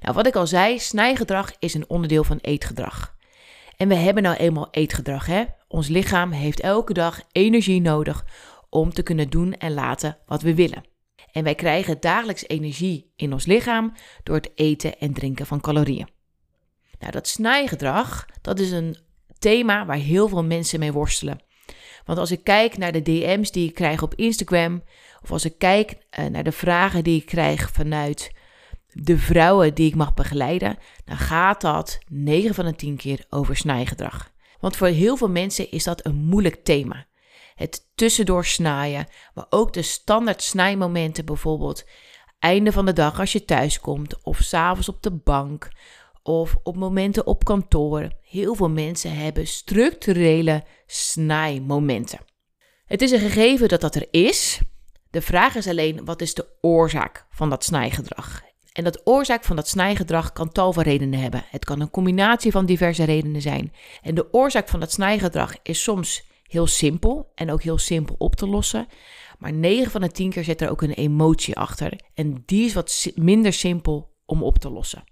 Nou, 0.00 0.14
wat 0.14 0.26
ik 0.26 0.36
al 0.36 0.46
zei, 0.46 0.78
snijgedrag 0.78 1.52
is 1.58 1.74
een 1.74 1.88
onderdeel 1.88 2.24
van 2.24 2.38
eetgedrag. 2.40 3.14
En 3.76 3.88
we 3.88 3.94
hebben 3.94 4.22
nou 4.22 4.36
eenmaal 4.36 4.68
eetgedrag, 4.70 5.26
hè? 5.26 5.44
Ons 5.68 5.88
lichaam 5.88 6.30
heeft 6.30 6.60
elke 6.60 6.92
dag 6.92 7.20
energie 7.32 7.80
nodig 7.80 8.24
om 8.70 8.92
te 8.92 9.02
kunnen 9.02 9.30
doen 9.30 9.52
en 9.52 9.74
laten 9.74 10.18
wat 10.26 10.42
we 10.42 10.54
willen. 10.54 10.84
En 11.32 11.44
wij 11.44 11.54
krijgen 11.54 12.00
dagelijks 12.00 12.48
energie 12.48 13.12
in 13.16 13.32
ons 13.32 13.46
lichaam 13.46 13.92
door 14.22 14.36
het 14.36 14.50
eten 14.54 14.98
en 14.98 15.12
drinken 15.12 15.46
van 15.46 15.60
calorieën. 15.60 16.08
Nou, 16.98 17.12
dat 17.12 17.28
snijgedrag, 17.28 18.26
dat 18.42 18.58
is 18.58 18.70
een 18.70 18.96
thema 19.38 19.86
waar 19.86 19.96
heel 19.96 20.28
veel 20.28 20.44
mensen 20.44 20.78
mee 20.78 20.92
worstelen. 20.92 21.40
Want 22.04 22.18
als 22.18 22.30
ik 22.30 22.44
kijk 22.44 22.76
naar 22.76 22.92
de 22.92 23.02
DM's 23.02 23.50
die 23.50 23.68
ik 23.68 23.74
krijg 23.74 24.02
op 24.02 24.14
Instagram, 24.14 24.82
of 25.22 25.30
als 25.30 25.44
ik 25.44 25.58
kijk 25.58 25.96
eh, 26.10 26.24
naar 26.24 26.44
de 26.44 26.52
vragen 26.52 27.04
die 27.04 27.20
ik 27.20 27.26
krijg 27.26 27.70
vanuit 27.70 28.32
de 29.02 29.18
vrouwen 29.18 29.74
die 29.74 29.88
ik 29.88 29.94
mag 29.94 30.14
begeleiden, 30.14 30.78
dan 31.04 31.16
gaat 31.16 31.60
dat 31.60 31.98
9 32.08 32.54
van 32.54 32.64
de 32.64 32.74
10 32.74 32.96
keer 32.96 33.24
over 33.30 33.56
snijgedrag. 33.56 34.30
Want 34.60 34.76
voor 34.76 34.86
heel 34.86 35.16
veel 35.16 35.30
mensen 35.30 35.70
is 35.70 35.84
dat 35.84 36.06
een 36.06 36.16
moeilijk 36.16 36.64
thema 36.64 37.06
het 37.56 37.88
tussendoor 37.94 38.44
snijden, 38.44 39.06
maar 39.34 39.46
ook 39.50 39.72
de 39.72 39.82
standaard 39.82 40.42
snijmomenten, 40.42 41.24
bijvoorbeeld 41.24 41.84
einde 42.38 42.72
van 42.72 42.86
de 42.86 42.92
dag 42.92 43.20
als 43.20 43.32
je 43.32 43.44
thuis 43.44 43.80
komt, 43.80 44.22
of 44.22 44.38
s'avonds 44.38 44.88
op 44.88 45.02
de 45.02 45.10
bank, 45.10 45.68
of 46.22 46.56
op 46.62 46.76
momenten 46.76 47.26
op 47.26 47.44
kantoor. 47.44 48.08
Heel 48.22 48.54
veel 48.54 48.70
mensen 48.70 49.16
hebben 49.16 49.46
structurele 49.46 50.64
snijmomenten. 50.86 52.18
Het 52.84 53.02
is 53.02 53.10
een 53.10 53.20
gegeven 53.20 53.68
dat 53.68 53.80
dat 53.80 53.94
er 53.94 54.08
is. 54.10 54.60
De 55.10 55.22
vraag 55.22 55.54
is 55.54 55.68
alleen, 55.68 56.04
wat 56.04 56.20
is 56.20 56.34
de 56.34 56.46
oorzaak 56.60 57.26
van 57.30 57.50
dat 57.50 57.64
snijgedrag? 57.64 58.42
En 58.76 58.84
dat 58.84 59.00
oorzaak 59.04 59.44
van 59.44 59.56
dat 59.56 59.68
snijgedrag 59.68 60.32
kan 60.32 60.52
tal 60.52 60.72
van 60.72 60.82
redenen 60.82 61.20
hebben. 61.20 61.44
Het 61.50 61.64
kan 61.64 61.80
een 61.80 61.90
combinatie 61.90 62.50
van 62.50 62.66
diverse 62.66 63.04
redenen 63.04 63.40
zijn. 63.40 63.72
En 64.02 64.14
de 64.14 64.32
oorzaak 64.32 64.68
van 64.68 64.80
dat 64.80 64.92
snijgedrag 64.92 65.54
is 65.62 65.82
soms 65.82 66.24
heel 66.42 66.66
simpel 66.66 67.32
en 67.34 67.50
ook 67.50 67.62
heel 67.62 67.78
simpel 67.78 68.14
op 68.18 68.36
te 68.36 68.46
lossen. 68.46 68.86
Maar 69.38 69.52
9 69.52 69.90
van 69.90 70.00
de 70.00 70.10
10 70.10 70.30
keer 70.30 70.44
zit 70.44 70.60
er 70.60 70.70
ook 70.70 70.82
een 70.82 70.92
emotie 70.92 71.56
achter. 71.56 72.00
En 72.14 72.42
die 72.46 72.64
is 72.64 72.74
wat 72.74 73.12
minder 73.14 73.52
simpel 73.52 74.14
om 74.26 74.42
op 74.42 74.58
te 74.58 74.70
lossen. 74.70 75.04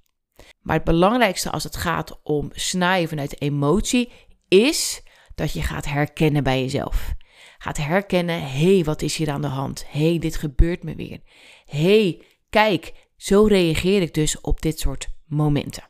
Maar 0.61 0.77
het 0.77 0.85
belangrijkste 0.85 1.51
als 1.51 1.65
het 1.65 1.77
gaat 1.77 2.21
om 2.23 2.51
snijden 2.53 3.09
vanuit 3.09 3.41
emotie 3.41 4.13
is 4.49 5.03
dat 5.35 5.53
je 5.53 5.63
gaat 5.63 5.87
herkennen 5.87 6.43
bij 6.43 6.61
jezelf. 6.61 7.15
Gaat 7.59 7.77
herkennen, 7.77 8.41
hé, 8.41 8.75
hey, 8.75 8.85
wat 8.85 9.03
is 9.03 9.17
hier 9.17 9.31
aan 9.31 9.43
de 9.43 9.47
hand? 9.47 9.85
Hé, 9.89 10.09
hey, 10.09 10.19
dit 10.19 10.37
gebeurt 10.37 10.83
me 10.83 10.95
weer. 10.95 11.21
Hé, 11.65 12.03
hey, 12.03 12.23
kijk, 12.51 12.93
zo 13.25 13.45
reageer 13.45 14.03
ik 14.03 14.15
dus 14.15 14.41
op 14.41 14.63
dit 14.63 14.79
soort 14.81 15.09
momenten. 15.27 15.89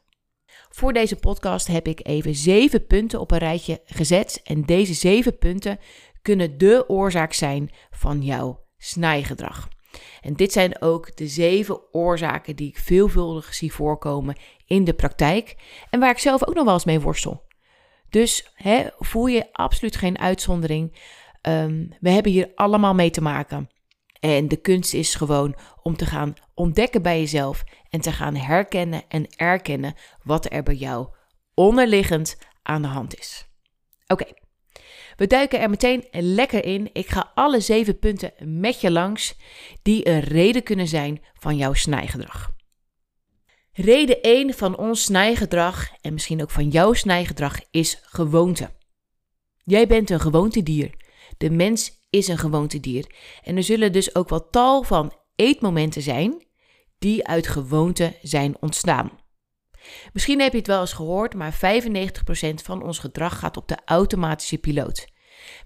Voor 0.68 0.92
deze 0.92 1.16
podcast 1.16 1.66
heb 1.66 1.88
ik 1.88 2.06
even 2.06 2.34
zeven 2.34 2.86
punten 2.86 3.20
op 3.20 3.30
een 3.30 3.38
rijtje 3.38 3.80
gezet. 3.84 4.40
En 4.44 4.62
deze 4.62 4.94
zeven 4.94 5.38
punten 5.38 5.78
kunnen 6.22 6.58
de 6.58 6.84
oorzaak 6.88 7.32
zijn 7.32 7.70
van 7.90 8.22
jouw 8.22 8.64
snijgedrag. 8.78 9.68
En 10.20 10.34
dit 10.34 10.52
zijn 10.52 10.82
ook 10.82 11.16
de 11.16 11.26
zeven 11.26 11.94
oorzaken 11.94 12.56
die 12.56 12.68
ik 12.68 12.78
veelvuldig 12.78 13.54
zie 13.54 13.72
voorkomen 13.72 14.36
in 14.66 14.84
de 14.84 14.94
praktijk 14.94 15.56
en 15.90 16.00
waar 16.00 16.10
ik 16.10 16.18
zelf 16.18 16.46
ook 16.46 16.54
nog 16.54 16.64
wel 16.64 16.74
eens 16.74 16.84
mee 16.84 17.00
worstel. 17.00 17.42
Dus 18.10 18.50
hè, 18.54 18.86
voel 18.98 19.26
je 19.26 19.52
absoluut 19.52 19.96
geen 19.96 20.18
uitzondering. 20.18 20.98
Ehm, 21.40 21.86
we 22.00 22.10
hebben 22.10 22.32
hier 22.32 22.52
allemaal 22.54 22.94
mee 22.94 23.10
te 23.10 23.22
maken. 23.22 23.68
En 24.24 24.48
de 24.48 24.56
kunst 24.56 24.94
is 24.94 25.14
gewoon 25.14 25.56
om 25.82 25.96
te 25.96 26.06
gaan 26.06 26.34
ontdekken 26.54 27.02
bij 27.02 27.18
jezelf 27.18 27.64
en 27.90 28.00
te 28.00 28.12
gaan 28.12 28.34
herkennen 28.34 29.02
en 29.08 29.26
erkennen 29.36 29.94
wat 30.22 30.52
er 30.52 30.62
bij 30.62 30.74
jou 30.74 31.08
onderliggend 31.54 32.38
aan 32.62 32.82
de 32.82 32.88
hand 32.88 33.18
is. 33.18 33.46
Oké, 34.06 34.24
we 35.16 35.26
duiken 35.26 35.60
er 35.60 35.70
meteen 35.70 36.04
lekker 36.10 36.64
in. 36.64 36.90
Ik 36.92 37.08
ga 37.08 37.30
alle 37.34 37.60
zeven 37.60 37.98
punten 37.98 38.32
met 38.60 38.80
je 38.80 38.90
langs 38.90 39.36
die 39.82 40.08
een 40.08 40.20
reden 40.20 40.62
kunnen 40.62 40.88
zijn 40.88 41.22
van 41.34 41.56
jouw 41.56 41.72
snijgedrag. 41.72 42.52
Reden 43.72 44.22
1 44.22 44.54
van 44.54 44.76
ons 44.76 45.02
snijgedrag 45.02 45.88
en 46.00 46.12
misschien 46.12 46.42
ook 46.42 46.50
van 46.50 46.68
jouw 46.68 46.92
snijgedrag 46.92 47.60
is 47.70 48.00
gewoonte. 48.02 48.70
Jij 49.64 49.86
bent 49.86 50.10
een 50.10 50.20
gewoontedier. 50.20 50.94
De 51.38 51.50
mens 51.50 52.03
is 52.14 52.28
een 52.28 52.38
gewoontedier. 52.38 53.14
En 53.42 53.56
er 53.56 53.62
zullen 53.62 53.92
dus 53.92 54.14
ook 54.14 54.28
wel 54.28 54.50
tal 54.50 54.83
van 54.83 55.12
eetmomenten 55.37 56.02
zijn 56.02 56.47
die 56.99 57.26
uit 57.26 57.47
gewoonte 57.47 58.16
zijn 58.23 58.56
ontstaan. 58.61 59.11
Misschien 60.12 60.40
heb 60.40 60.52
je 60.52 60.59
het 60.59 60.66
wel 60.66 60.80
eens 60.80 60.92
gehoord, 60.92 61.35
maar 61.35 61.54
95% 61.54 61.59
van 62.54 62.83
ons 62.83 62.99
gedrag 62.99 63.38
gaat 63.38 63.56
op 63.56 63.68
de 63.68 63.78
automatische 63.85 64.59
piloot. 64.59 65.06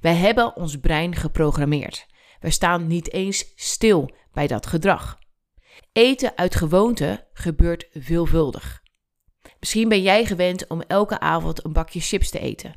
Wij 0.00 0.14
hebben 0.14 0.56
ons 0.56 0.76
brein 0.80 1.14
geprogrammeerd. 1.14 2.06
We 2.40 2.50
staan 2.50 2.86
niet 2.86 3.12
eens 3.12 3.52
stil 3.54 4.10
bij 4.32 4.46
dat 4.46 4.66
gedrag. 4.66 5.18
Eten 5.92 6.36
uit 6.36 6.54
gewoonte 6.54 7.26
gebeurt 7.32 7.88
veelvuldig. 7.92 8.82
Misschien 9.60 9.88
ben 9.88 10.02
jij 10.02 10.24
gewend 10.24 10.66
om 10.66 10.80
elke 10.80 11.20
avond 11.20 11.64
een 11.64 11.72
bakje 11.72 12.00
chips 12.00 12.30
te 12.30 12.38
eten. 12.38 12.74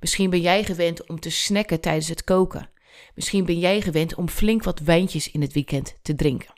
Misschien 0.00 0.30
ben 0.30 0.40
jij 0.40 0.64
gewend 0.64 1.08
om 1.08 1.20
te 1.20 1.30
snacken 1.30 1.80
tijdens 1.80 2.08
het 2.08 2.24
koken. 2.24 2.70
Misschien 3.14 3.44
ben 3.44 3.58
jij 3.58 3.80
gewend 3.80 4.14
om 4.14 4.28
flink 4.28 4.62
wat 4.62 4.80
wijntjes 4.80 5.30
in 5.30 5.40
het 5.40 5.52
weekend 5.52 5.98
te 6.02 6.14
drinken. 6.14 6.52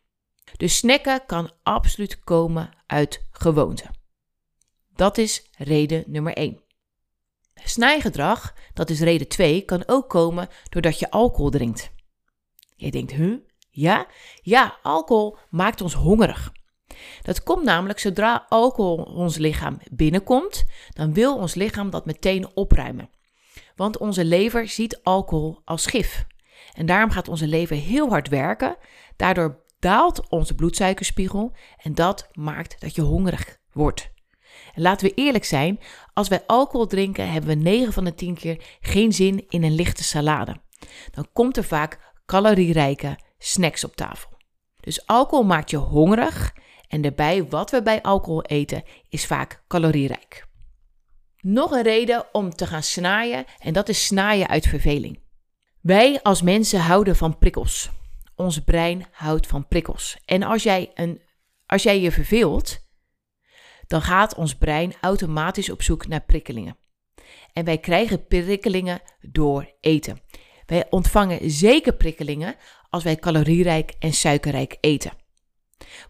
Dus 0.57 0.77
snacken 0.77 1.27
kan 1.27 1.51
absoluut 1.63 2.21
komen 2.21 2.71
uit 2.87 3.27
gewoonte. 3.31 3.85
Dat 4.95 5.19
is 5.19 5.51
reden 5.57 6.05
nummer 6.07 6.35
1. 6.35 6.61
Snijgedrag, 7.55 8.55
dat 8.75 8.91
is 8.91 9.01
reden 9.01 9.29
2, 9.29 9.63
kan 9.63 9.83
ook 9.87 10.09
komen 10.09 10.49
doordat 10.69 10.99
je 10.99 11.11
alcohol 11.11 11.51
drinkt. 11.51 11.91
Je 12.77 12.91
denkt, 12.91 13.13
huh? 13.13 13.37
Ja? 13.71 14.07
Ja, 14.43 14.79
alcohol 14.83 15.37
maakt 15.51 15.81
ons 15.81 15.95
hongerig. 15.95 16.53
Dat 17.23 17.43
komt 17.43 17.65
namelijk 17.65 17.99
zodra 17.99 18.47
alcohol 18.49 18.97
ons 18.97 19.37
lichaam 19.37 19.79
binnenkomt, 19.91 20.65
dan 20.89 21.13
wil 21.13 21.37
ons 21.37 21.55
lichaam 21.55 21.91
dat 21.91 22.07
meteen 22.07 22.57
opruimen. 22.57 23.11
Want 23.77 23.99
onze 23.99 24.25
lever 24.25 24.69
ziet 24.69 25.01
alcohol 25.03 25.61
als 25.65 25.87
gif. 25.87 26.25
En 26.73 26.87
daarom 26.87 27.11
gaat 27.11 27.29
onze 27.29 27.47
lever 27.47 27.77
heel 27.77 28.09
hard 28.09 28.29
werken. 28.29 28.77
Daardoor 29.17 29.65
daalt 29.79 30.29
onze 30.29 30.55
bloedsuikerspiegel 30.55 31.53
en 31.77 31.95
dat 31.95 32.29
maakt 32.33 32.81
dat 32.81 32.95
je 32.95 33.03
hongerig 33.03 33.59
wordt. 33.73 34.11
En 34.75 34.83
laten 34.83 35.07
we 35.07 35.15
eerlijk 35.15 35.45
zijn, 35.45 35.81
als 36.13 36.29
wij 36.29 36.43
alcohol 36.47 36.87
drinken, 36.87 37.31
hebben 37.31 37.51
we 37.51 37.57
9 37.63 37.93
van 37.93 38.05
de 38.05 38.15
10 38.15 38.35
keer 38.35 38.63
geen 38.81 39.13
zin 39.13 39.45
in 39.49 39.63
een 39.63 39.75
lichte 39.75 40.05
salade. 40.05 40.57
Dan 41.11 41.29
komt 41.33 41.57
er 41.57 41.65
vaak 41.65 42.13
calorierijke 42.27 43.19
snacks 43.39 43.85
op 43.85 43.97
tafel. 43.97 44.31
Dus 44.81 45.07
alcohol 45.07 45.45
maakt 45.45 45.71
je 45.71 45.77
hongerig 45.77 46.55
en 46.89 47.01
daarbij 47.01 47.49
wat 47.49 47.71
we 47.71 47.83
bij 47.83 48.03
alcohol 48.03 48.43
eten 48.43 48.83
is 49.09 49.27
vaak 49.27 49.63
calorierijk. 49.69 50.49
Nog 51.41 51.71
een 51.71 51.83
reden 51.83 52.25
om 52.33 52.51
te 52.51 52.67
gaan 52.67 52.83
snaaien 52.83 53.45
en 53.59 53.73
dat 53.73 53.89
is 53.89 54.07
snaaien 54.07 54.49
uit 54.49 54.67
verveling. 54.67 55.21
Wij 55.81 56.23
als 56.23 56.43
mensen 56.43 56.81
houden 56.81 57.17
van 57.17 57.39
prikkels. 57.39 57.91
Ons 58.35 58.59
brein 58.59 59.07
houdt 59.13 59.47
van 59.47 59.69
prikkels. 59.69 60.17
En 60.25 60.43
als 60.43 60.63
jij, 60.63 60.91
een, 60.95 61.21
als 61.67 61.83
jij 61.83 62.01
je 62.01 62.13
verveelt, 62.13 62.79
dan 63.87 64.03
gaat 64.03 64.35
ons 64.35 64.57
brein 64.57 64.95
automatisch 65.01 65.71
op 65.71 65.83
zoek 65.83 66.07
naar 66.07 66.23
prikkelingen. 66.23 66.77
En 67.53 67.65
wij 67.65 67.79
krijgen 67.79 68.27
prikkelingen 68.27 69.01
door 69.21 69.75
eten. 69.81 70.21
Wij 70.67 70.87
ontvangen 70.91 71.51
zeker 71.51 71.95
prikkelingen 71.95 72.57
als 72.91 73.05
wij 73.05 73.17
calorierijk 73.17 73.95
en 73.99 74.13
suikerrijk 74.13 74.77
eten. 74.81 75.13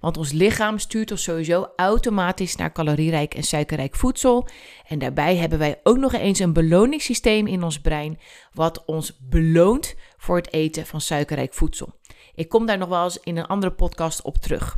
Want 0.01 0.17
ons 0.17 0.33
lichaam 0.33 0.79
stuurt 0.79 1.11
ons 1.11 1.23
sowieso 1.23 1.69
automatisch 1.77 2.57
naar 2.57 2.73
calorierijk 2.73 3.35
en 3.35 3.43
suikerrijk 3.43 3.97
voedsel. 3.97 4.49
En 4.87 4.99
daarbij 4.99 5.37
hebben 5.37 5.59
wij 5.59 5.81
ook 5.83 5.97
nog 5.97 6.13
eens 6.13 6.39
een 6.39 6.53
beloningssysteem 6.53 7.47
in 7.47 7.63
ons 7.63 7.81
brein, 7.81 8.19
wat 8.53 8.85
ons 8.85 9.19
beloont 9.21 9.95
voor 10.17 10.37
het 10.37 10.53
eten 10.53 10.87
van 10.87 11.01
suikerrijk 11.01 11.55
voedsel. 11.55 11.99
Ik 12.35 12.49
kom 12.49 12.67
daar 12.67 12.79
nog 12.79 12.89
wel 12.89 13.05
eens 13.05 13.19
in 13.21 13.37
een 13.37 13.47
andere 13.47 13.73
podcast 13.73 14.23
op 14.23 14.37
terug. 14.37 14.77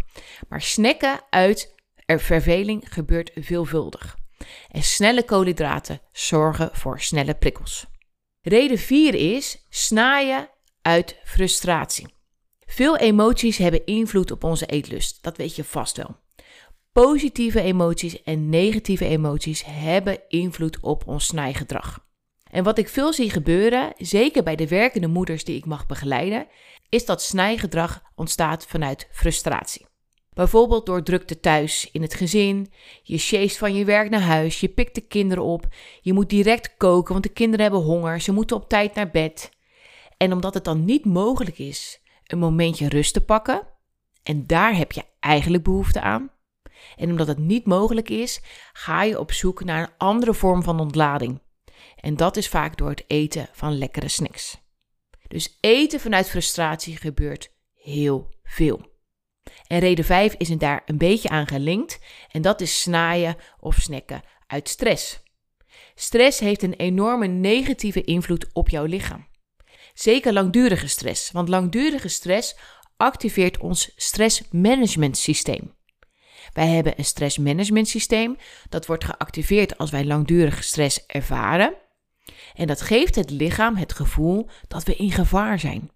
Maar 0.48 0.62
snacken 0.62 1.20
uit 1.30 1.74
verveling 2.06 2.84
gebeurt 2.90 3.30
veelvuldig. 3.34 4.16
En 4.70 4.82
snelle 4.82 5.24
koolhydraten 5.24 6.00
zorgen 6.12 6.70
voor 6.72 7.00
snelle 7.00 7.34
prikkels. 7.34 7.86
Reden 8.40 8.78
4 8.78 9.14
is 9.14 9.66
snaaien 9.68 10.48
uit 10.82 11.16
frustratie. 11.24 12.14
Veel 12.72 12.96
emoties 12.96 13.56
hebben 13.56 13.86
invloed 13.86 14.30
op 14.30 14.44
onze 14.44 14.66
eetlust, 14.66 15.22
dat 15.22 15.36
weet 15.36 15.56
je 15.56 15.64
vast 15.64 15.96
wel. 15.96 16.16
Positieve 16.92 17.60
emoties 17.60 18.22
en 18.22 18.48
negatieve 18.48 19.04
emoties 19.04 19.64
hebben 19.64 20.20
invloed 20.28 20.80
op 20.80 21.06
ons 21.06 21.26
snijgedrag. 21.26 22.06
En 22.50 22.64
wat 22.64 22.78
ik 22.78 22.88
veel 22.88 23.12
zie 23.12 23.30
gebeuren, 23.30 23.92
zeker 23.96 24.42
bij 24.42 24.56
de 24.56 24.68
werkende 24.68 25.06
moeders 25.06 25.44
die 25.44 25.56
ik 25.56 25.64
mag 25.64 25.86
begeleiden, 25.86 26.46
is 26.88 27.04
dat 27.04 27.22
snijgedrag 27.22 28.02
ontstaat 28.14 28.66
vanuit 28.66 29.08
frustratie. 29.10 29.86
Bijvoorbeeld 30.32 30.86
door 30.86 31.02
drukte 31.02 31.40
thuis, 31.40 31.88
in 31.90 32.02
het 32.02 32.14
gezin, 32.14 32.72
je 33.02 33.18
sjeest 33.18 33.56
van 33.56 33.74
je 33.74 33.84
werk 33.84 34.10
naar 34.10 34.20
huis, 34.20 34.60
je 34.60 34.68
pikt 34.68 34.94
de 34.94 35.00
kinderen 35.00 35.44
op, 35.44 35.66
je 36.00 36.12
moet 36.12 36.30
direct 36.30 36.76
koken, 36.76 37.12
want 37.12 37.24
de 37.24 37.32
kinderen 37.32 37.60
hebben 37.60 37.82
honger, 37.82 38.20
ze 38.20 38.32
moeten 38.32 38.56
op 38.56 38.68
tijd 38.68 38.94
naar 38.94 39.10
bed. 39.10 39.50
En 40.16 40.32
omdat 40.32 40.54
het 40.54 40.64
dan 40.64 40.84
niet 40.84 41.04
mogelijk 41.04 41.58
is 41.58 42.01
een 42.32 42.38
momentje 42.38 42.88
rust 42.88 43.12
te 43.12 43.24
pakken, 43.24 43.66
en 44.22 44.46
daar 44.46 44.76
heb 44.76 44.92
je 44.92 45.04
eigenlijk 45.20 45.62
behoefte 45.62 46.00
aan, 46.00 46.30
en 46.96 47.10
omdat 47.10 47.26
het 47.26 47.38
niet 47.38 47.66
mogelijk 47.66 48.10
is, 48.10 48.40
ga 48.72 49.02
je 49.02 49.18
op 49.18 49.32
zoek 49.32 49.64
naar 49.64 49.82
een 49.82 49.94
andere 49.98 50.34
vorm 50.34 50.62
van 50.62 50.80
ontlading. 50.80 51.40
En 51.96 52.16
dat 52.16 52.36
is 52.36 52.48
vaak 52.48 52.76
door 52.76 52.88
het 52.88 53.04
eten 53.06 53.48
van 53.52 53.78
lekkere 53.78 54.08
snacks. 54.08 54.60
Dus 55.28 55.58
eten 55.60 56.00
vanuit 56.00 56.30
frustratie 56.30 56.96
gebeurt 56.96 57.52
heel 57.72 58.34
veel. 58.44 58.90
En 59.66 59.78
reden 59.78 60.04
5 60.04 60.34
is 60.34 60.48
daar 60.48 60.82
een 60.86 60.98
beetje 60.98 61.28
aan 61.28 61.46
gelinkt 61.46 61.98
en 62.30 62.42
dat 62.42 62.60
is 62.60 62.80
snaaien 62.80 63.36
of 63.60 63.74
snacken 63.74 64.22
uit 64.46 64.68
stress. 64.68 65.22
Stress 65.94 66.38
heeft 66.38 66.62
een 66.62 66.74
enorme 66.74 67.26
negatieve 67.26 68.02
invloed 68.02 68.50
op 68.52 68.68
jouw 68.68 68.84
lichaam. 68.84 69.26
Zeker 69.94 70.32
langdurige 70.32 70.86
stress, 70.86 71.30
want 71.30 71.48
langdurige 71.48 72.08
stress 72.08 72.56
activeert 72.96 73.58
ons 73.58 73.92
stressmanagement 73.96 75.16
systeem. 75.16 75.74
Wij 76.52 76.66
hebben 76.66 76.94
een 76.96 77.04
stressmanagement 77.04 77.88
systeem 77.88 78.36
dat 78.68 78.86
wordt 78.86 79.04
geactiveerd 79.04 79.78
als 79.78 79.90
wij 79.90 80.04
langdurige 80.04 80.62
stress 80.62 81.06
ervaren. 81.06 81.74
En 82.54 82.66
dat 82.66 82.80
geeft 82.80 83.14
het 83.14 83.30
lichaam 83.30 83.76
het 83.76 83.92
gevoel 83.92 84.48
dat 84.68 84.84
we 84.84 84.96
in 84.96 85.10
gevaar 85.10 85.58
zijn. 85.58 85.90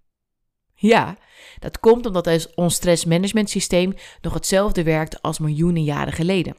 Ja, 0.74 1.16
dat 1.58 1.80
komt 1.80 2.06
omdat 2.06 2.54
ons 2.54 2.74
stressmanagement 2.74 3.50
systeem 3.50 3.94
nog 4.20 4.34
hetzelfde 4.34 4.82
werkt 4.82 5.22
als 5.22 5.38
miljoenen 5.38 5.84
jaren 5.84 6.12
geleden. 6.12 6.56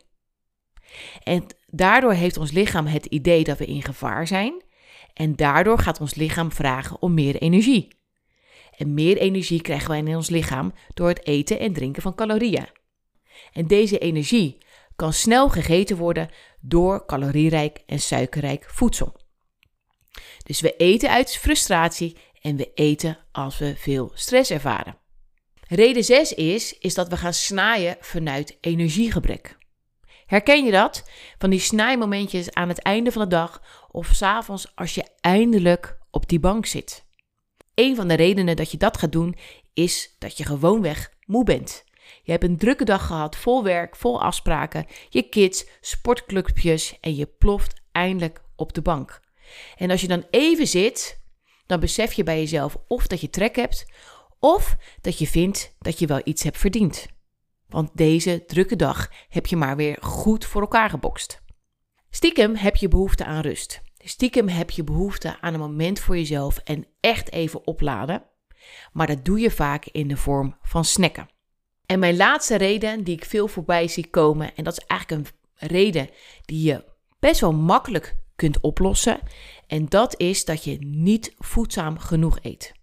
En 1.24 1.46
daardoor 1.68 2.14
heeft 2.14 2.38
ons 2.38 2.52
lichaam 2.52 2.86
het 2.86 3.06
idee 3.06 3.44
dat 3.44 3.58
we 3.58 3.66
in 3.66 3.84
gevaar 3.84 4.28
zijn. 4.28 4.62
En 5.18 5.36
daardoor 5.36 5.80
gaat 5.80 6.00
ons 6.00 6.16
lichaam 6.16 6.52
vragen 6.52 7.02
om 7.02 7.14
meer 7.14 7.36
energie. 7.36 7.88
En 8.78 8.94
meer 8.94 9.18
energie 9.18 9.62
krijgen 9.62 9.90
wij 9.90 10.00
in 10.00 10.16
ons 10.16 10.30
lichaam 10.30 10.74
door 10.94 11.08
het 11.08 11.26
eten 11.26 11.60
en 11.60 11.74
drinken 11.74 12.02
van 12.02 12.16
calorieën. 12.16 12.68
En 13.52 13.68
deze 13.68 13.98
energie 13.98 14.58
kan 14.96 15.14
snel 15.14 15.50
gegeten 15.50 15.98
worden 15.98 16.30
door 16.60 17.06
calorierijk 17.06 17.84
en 17.86 18.00
suikerrijk 18.00 18.66
voedsel. 18.70 19.20
Dus 20.44 20.62
we 20.62 20.76
eten 20.76 21.10
uit 21.10 21.38
frustratie 21.38 22.18
en 22.42 22.56
we 22.56 22.72
eten 22.74 23.18
als 23.32 23.58
we 23.58 23.76
veel 23.78 24.12
stress 24.14 24.52
ervaren. 24.52 24.98
Reden 25.68 26.04
6 26.04 26.34
is, 26.34 26.78
is 26.78 26.94
dat 26.94 27.08
we 27.08 27.18
gaan 27.18 27.34
snaaien 27.34 27.98
vanuit 28.00 28.58
energiegebrek. 28.62 29.58
Herken 30.26 30.66
je 30.66 30.72
dat? 30.72 31.10
Van 31.38 31.50
die 31.50 31.60
snijmomentjes 31.60 32.52
aan 32.54 32.68
het 32.68 32.82
einde 32.82 33.12
van 33.12 33.22
de 33.22 33.28
dag 33.28 33.62
of 33.98 34.10
s'avonds 34.14 34.76
als 34.76 34.96
je 34.96 35.08
eindelijk 35.22 35.98
op 36.12 36.30
die 36.30 36.40
bank 36.40 36.66
zit. 36.66 37.06
een 37.74 37.96
van 37.96 38.08
de 38.08 38.14
redenen 38.14 38.56
dat 38.56 38.72
je 38.72 38.78
dat 38.78 38.98
gaat 38.98 39.12
doen 39.12 39.36
is 39.74 40.16
dat 40.20 40.38
je 40.38 40.46
gewoonweg 40.46 41.14
moe 41.26 41.44
bent. 41.44 41.84
Je 42.24 42.32
hebt 42.32 42.44
een 42.44 42.58
drukke 42.58 42.86
dag 42.86 43.06
gehad, 43.06 43.36
vol 43.36 43.64
werk, 43.64 43.96
vol 43.96 44.22
afspraken, 44.22 44.86
je 45.10 45.22
kids, 45.22 45.66
sportclubjes 45.82 46.98
en 47.00 47.16
je 47.16 47.26
ploft 47.26 47.82
eindelijk 47.92 48.42
op 48.56 48.74
de 48.74 48.82
bank. 48.82 49.20
En 49.78 49.92
als 49.92 50.02
je 50.02 50.08
dan 50.08 50.26
even 50.30 50.68
zit, 50.68 51.22
dan 51.66 51.80
besef 51.80 52.14
je 52.14 52.24
bij 52.24 52.40
jezelf 52.40 52.78
of 52.88 53.08
dat 53.08 53.22
je 53.22 53.30
trek 53.30 53.56
hebt, 53.56 53.86
of 54.40 54.76
dat 55.02 55.18
je 55.18 55.28
vindt 55.28 55.76
dat 55.80 56.00
je 56.00 56.08
wel 56.08 56.22
iets 56.24 56.44
hebt 56.44 56.58
verdiend. 56.58 57.08
Want 57.68 57.90
deze 57.94 58.44
drukke 58.46 58.76
dag 58.76 59.12
heb 59.30 59.46
je 59.46 59.56
maar 59.56 59.76
weer 59.76 59.98
goed 60.02 60.46
voor 60.46 60.62
elkaar 60.62 60.90
gebokst. 60.90 61.42
Stiekem 62.10 62.56
heb 62.56 62.76
je 62.76 62.88
behoefte 62.88 63.26
aan 63.26 63.42
rust. 63.42 63.86
Stiekem 64.08 64.48
heb 64.48 64.70
je 64.70 64.84
behoefte 64.84 65.42
aan 65.42 65.54
een 65.54 65.60
moment 65.60 66.00
voor 66.00 66.18
jezelf 66.18 66.58
en 66.58 66.88
echt 67.00 67.32
even 67.32 67.68
opladen. 67.68 68.24
Maar 68.92 69.08
dat 69.08 69.26
doe 69.26 69.40
je 69.40 69.52
vaak 69.52 69.86
in 69.86 70.08
de 70.08 70.18
vorm 70.18 70.58
van 70.62 70.86
snacken. 70.86 71.30
En 71.86 72.00
mijn 72.00 72.18
laatste 72.18 72.56
reden 72.56 73.04
die 73.04 73.16
ik 73.16 73.26
veel 73.26 73.48
voorbij 73.48 73.88
zie 73.88 74.08
komen, 74.10 74.56
en 74.56 74.64
dat 74.64 74.78
is 74.78 74.86
eigenlijk 74.86 75.28
een 75.56 75.68
reden 75.68 76.10
die 76.46 76.62
je 76.62 76.84
best 77.20 77.40
wel 77.40 77.54
makkelijk 77.54 78.16
kunt 78.36 78.60
oplossen. 78.62 79.20
En 79.68 79.86
dat 79.86 80.20
is 80.20 80.46
dat 80.46 80.64
je 80.64 80.78
niet 80.80 81.34
voedzaam 81.38 82.00
genoeg 82.00 82.40
eet. 82.42 82.74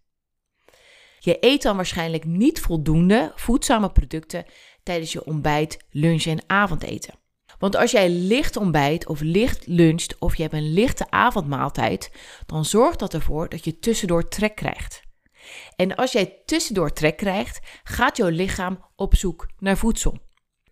Je 1.19 1.37
eet 1.41 1.63
dan 1.63 1.77
waarschijnlijk 1.77 2.25
niet 2.25 2.61
voldoende 2.61 3.33
voedzame 3.35 3.91
producten 3.91 4.45
tijdens 4.83 5.13
je 5.13 5.25
ontbijt, 5.25 5.85
lunch 5.91 6.25
en 6.25 6.43
avondeten. 6.47 7.15
Want 7.59 7.77
als 7.77 7.91
jij 7.91 8.11
licht 8.11 8.57
ontbijt 8.57 9.07
of 9.07 9.21
licht 9.21 9.67
luncht 9.67 10.19
of 10.19 10.37
je 10.37 10.43
hebt 10.43 10.55
een 10.55 10.73
lichte 10.73 11.11
avondmaaltijd, 11.11 12.11
dan 12.47 12.65
zorgt 12.65 12.99
dat 12.99 13.15
ervoor 13.15 13.49
dat 13.49 13.65
je 13.65 13.79
tussendoor 13.79 14.29
trek 14.29 14.55
krijgt. 14.55 15.03
En 15.77 15.95
als 15.95 16.13
jij 16.13 16.43
tussendoor 16.45 16.93
trek 16.93 17.17
krijgt, 17.17 17.61
gaat 17.85 18.17
jouw 18.17 18.29
lichaam 18.29 18.85
op 18.97 19.15
zoek 19.17 19.47
naar 19.59 19.77
voedsel. 19.77 20.19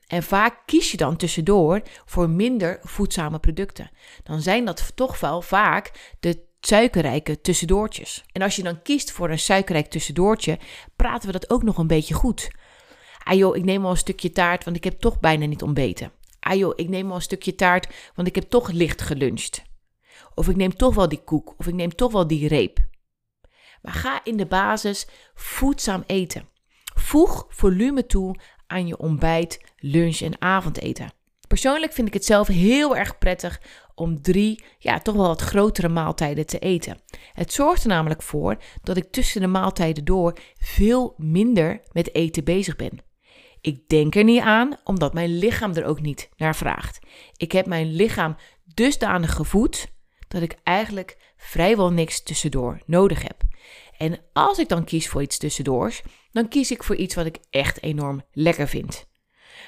En 0.06 0.22
vaak 0.22 0.62
kies 0.66 0.90
je 0.90 0.96
dan 0.96 1.16
tussendoor 1.16 1.82
voor 2.04 2.30
minder 2.30 2.78
voedzame 2.82 3.38
producten. 3.38 3.90
Dan 4.22 4.40
zijn 4.40 4.64
dat 4.64 4.92
toch 4.94 5.20
wel 5.20 5.42
vaak 5.42 6.14
de 6.20 6.44
suikerrijke 6.60 7.40
tussendoortjes. 7.40 8.24
En 8.32 8.42
als 8.42 8.56
je 8.56 8.62
dan 8.62 8.82
kiest 8.82 9.12
voor 9.12 9.30
een 9.30 9.38
suikerrijk 9.38 9.86
tussendoortje, 9.86 10.58
praten 10.96 11.26
we 11.26 11.32
dat 11.32 11.50
ook 11.50 11.62
nog 11.62 11.78
een 11.78 11.86
beetje 11.86 12.14
goed. 12.14 12.50
Ah 13.24 13.36
joh, 13.36 13.56
ik 13.56 13.64
neem 13.64 13.82
wel 13.82 13.90
een 13.90 13.96
stukje 13.96 14.30
taart, 14.30 14.64
want 14.64 14.76
ik 14.76 14.84
heb 14.84 15.00
toch 15.00 15.20
bijna 15.20 15.46
niet 15.46 15.62
ontbeten. 15.62 16.12
Ah 16.44 16.56
joh, 16.58 16.72
ik 16.76 16.88
neem 16.88 17.06
wel 17.06 17.14
een 17.14 17.22
stukje 17.22 17.54
taart, 17.54 17.94
want 18.14 18.28
ik 18.28 18.34
heb 18.34 18.44
toch 18.44 18.70
licht 18.70 19.02
geluncht. 19.02 19.62
Of 20.34 20.49
ik 20.49 20.56
neem 20.56 20.76
toch 20.76 20.94
wel 20.94 21.08
die 21.08 21.25
koek, 21.25 21.54
of 21.58 21.66
ik 21.66 21.75
neem 21.75 21.94
toch 21.94 22.12
wel 22.12 22.26
die 22.26 22.49
reep. 22.49 22.78
Maar 23.82 23.92
ga 23.92 24.25
in 24.25 24.37
de 24.37 24.46
basis 24.46 25.06
voedzaam 25.34 26.02
eten. 26.06 26.49
Voeg 26.94 27.46
volume 27.49 28.06
toe 28.06 28.38
aan 28.66 28.87
je 28.87 28.99
ontbijt, 28.99 29.61
lunch 29.76 30.20
en 30.20 30.40
avondeten. 30.40 31.12
Persoonlijk 31.49 31.92
vind 31.92 32.08
ik 32.08 32.14
het 32.14 32.25
zelf 32.25 32.46
heel 32.46 32.96
erg 32.96 33.18
prettig 33.18 33.61
om 33.94 34.22
drie, 34.22 34.64
ja, 34.78 34.99
toch 34.99 35.14
wel 35.14 35.26
wat 35.26 35.40
grotere 35.40 35.88
maaltijden 35.88 36.46
te 36.46 36.58
eten. 36.58 37.00
Het 37.32 37.52
zorgt 37.52 37.82
er 37.82 37.88
namelijk 37.88 38.22
voor 38.22 38.56
dat 38.82 38.96
ik 38.96 39.11
tussen 39.11 39.40
de 39.40 39.46
maaltijden 39.46 40.04
door 40.04 40.38
veel 40.58 41.14
minder 41.16 41.80
met 41.92 42.14
eten 42.14 42.44
bezig 42.44 42.76
ben. 42.76 43.12
Ik 43.62 43.88
denk 43.88 44.14
er 44.14 44.25
niet 44.25 44.40
aan, 44.40 44.76
omdat 44.85 45.14
mijn 45.14 45.38
lichaam 45.38 45.73
er 45.73 45.85
ook 45.85 46.00
niet 46.00 46.28
naar 46.37 46.57
vraagt. 46.57 46.99
Ik 47.37 47.52
heb 47.52 47.66
mijn 47.66 47.92
lichaam 47.92 48.37
dusdanig 48.64 49.33
gevoed 49.33 49.87
dat 50.28 50.42
ik 50.42 50.57
eigenlijk 50.62 51.33
vrijwel 51.37 51.90
niks 51.92 52.23
tussendoor 52.23 52.81
nodig 52.87 53.23
heb. 53.23 53.42
En 53.99 54.21
als 54.33 54.59
ik 54.59 54.69
dan 54.69 54.85
kies 54.85 55.09
voor 55.09 55.23
iets 55.23 55.38
tussendoors, 55.38 56.02
dan 56.33 56.49
kies 56.49 56.71
ik 56.71 56.83
voor 56.83 56.97
iets 56.97 57.14
wat 57.14 57.26
ik 57.26 57.38
echt 57.50 57.83
enorm 57.83 58.23
lekker 58.33 58.69
vind. 58.69 59.07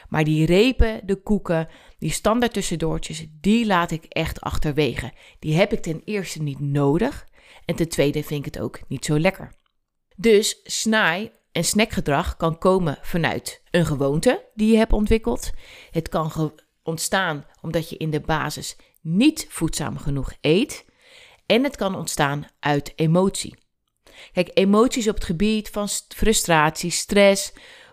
Maar 0.08 0.24
die 0.24 0.46
repen, 0.46 1.00
de 1.06 1.22
koeken, 1.22 1.68
die 1.98 2.10
standaard 2.10 2.52
tussendoortjes, 2.52 3.26
die 3.40 3.66
laat 3.66 3.90
ik 3.90 4.04
echt 4.04 4.40
achterwege. 4.40 5.12
Die 5.38 5.56
heb 5.56 5.72
ik 5.72 5.82
ten 5.82 6.02
eerste 6.04 6.42
niet 6.42 6.60
nodig 6.60 7.28
en 7.64 7.74
ten 7.74 7.88
tweede 7.88 8.22
vind 8.22 8.46
ik 8.46 8.54
het 8.54 8.62
ook 8.62 8.80
niet 8.88 9.04
zo 9.04 9.18
lekker. 9.18 9.52
Dus 10.16 10.60
snaai 10.64 11.30
en 11.54 11.64
snackgedrag 11.64 12.36
kan 12.36 12.58
komen 12.58 12.98
vanuit 13.02 13.62
een 13.70 13.86
gewoonte 13.86 14.50
die 14.54 14.70
je 14.70 14.76
hebt 14.76 14.92
ontwikkeld. 14.92 15.50
Het 15.90 16.08
kan 16.08 16.52
ontstaan 16.82 17.46
omdat 17.60 17.90
je 17.90 17.96
in 17.96 18.10
de 18.10 18.20
basis 18.20 18.76
niet 19.00 19.46
voedzaam 19.48 19.98
genoeg 19.98 20.32
eet. 20.40 20.84
En 21.46 21.64
het 21.64 21.76
kan 21.76 21.96
ontstaan 21.96 22.46
uit 22.60 22.92
emotie. 22.96 23.58
Kijk, 24.32 24.50
emoties 24.54 25.08
op 25.08 25.14
het 25.14 25.24
gebied 25.24 25.70
van 25.70 25.88
frustratie, 25.88 26.90
stress, 26.90 27.52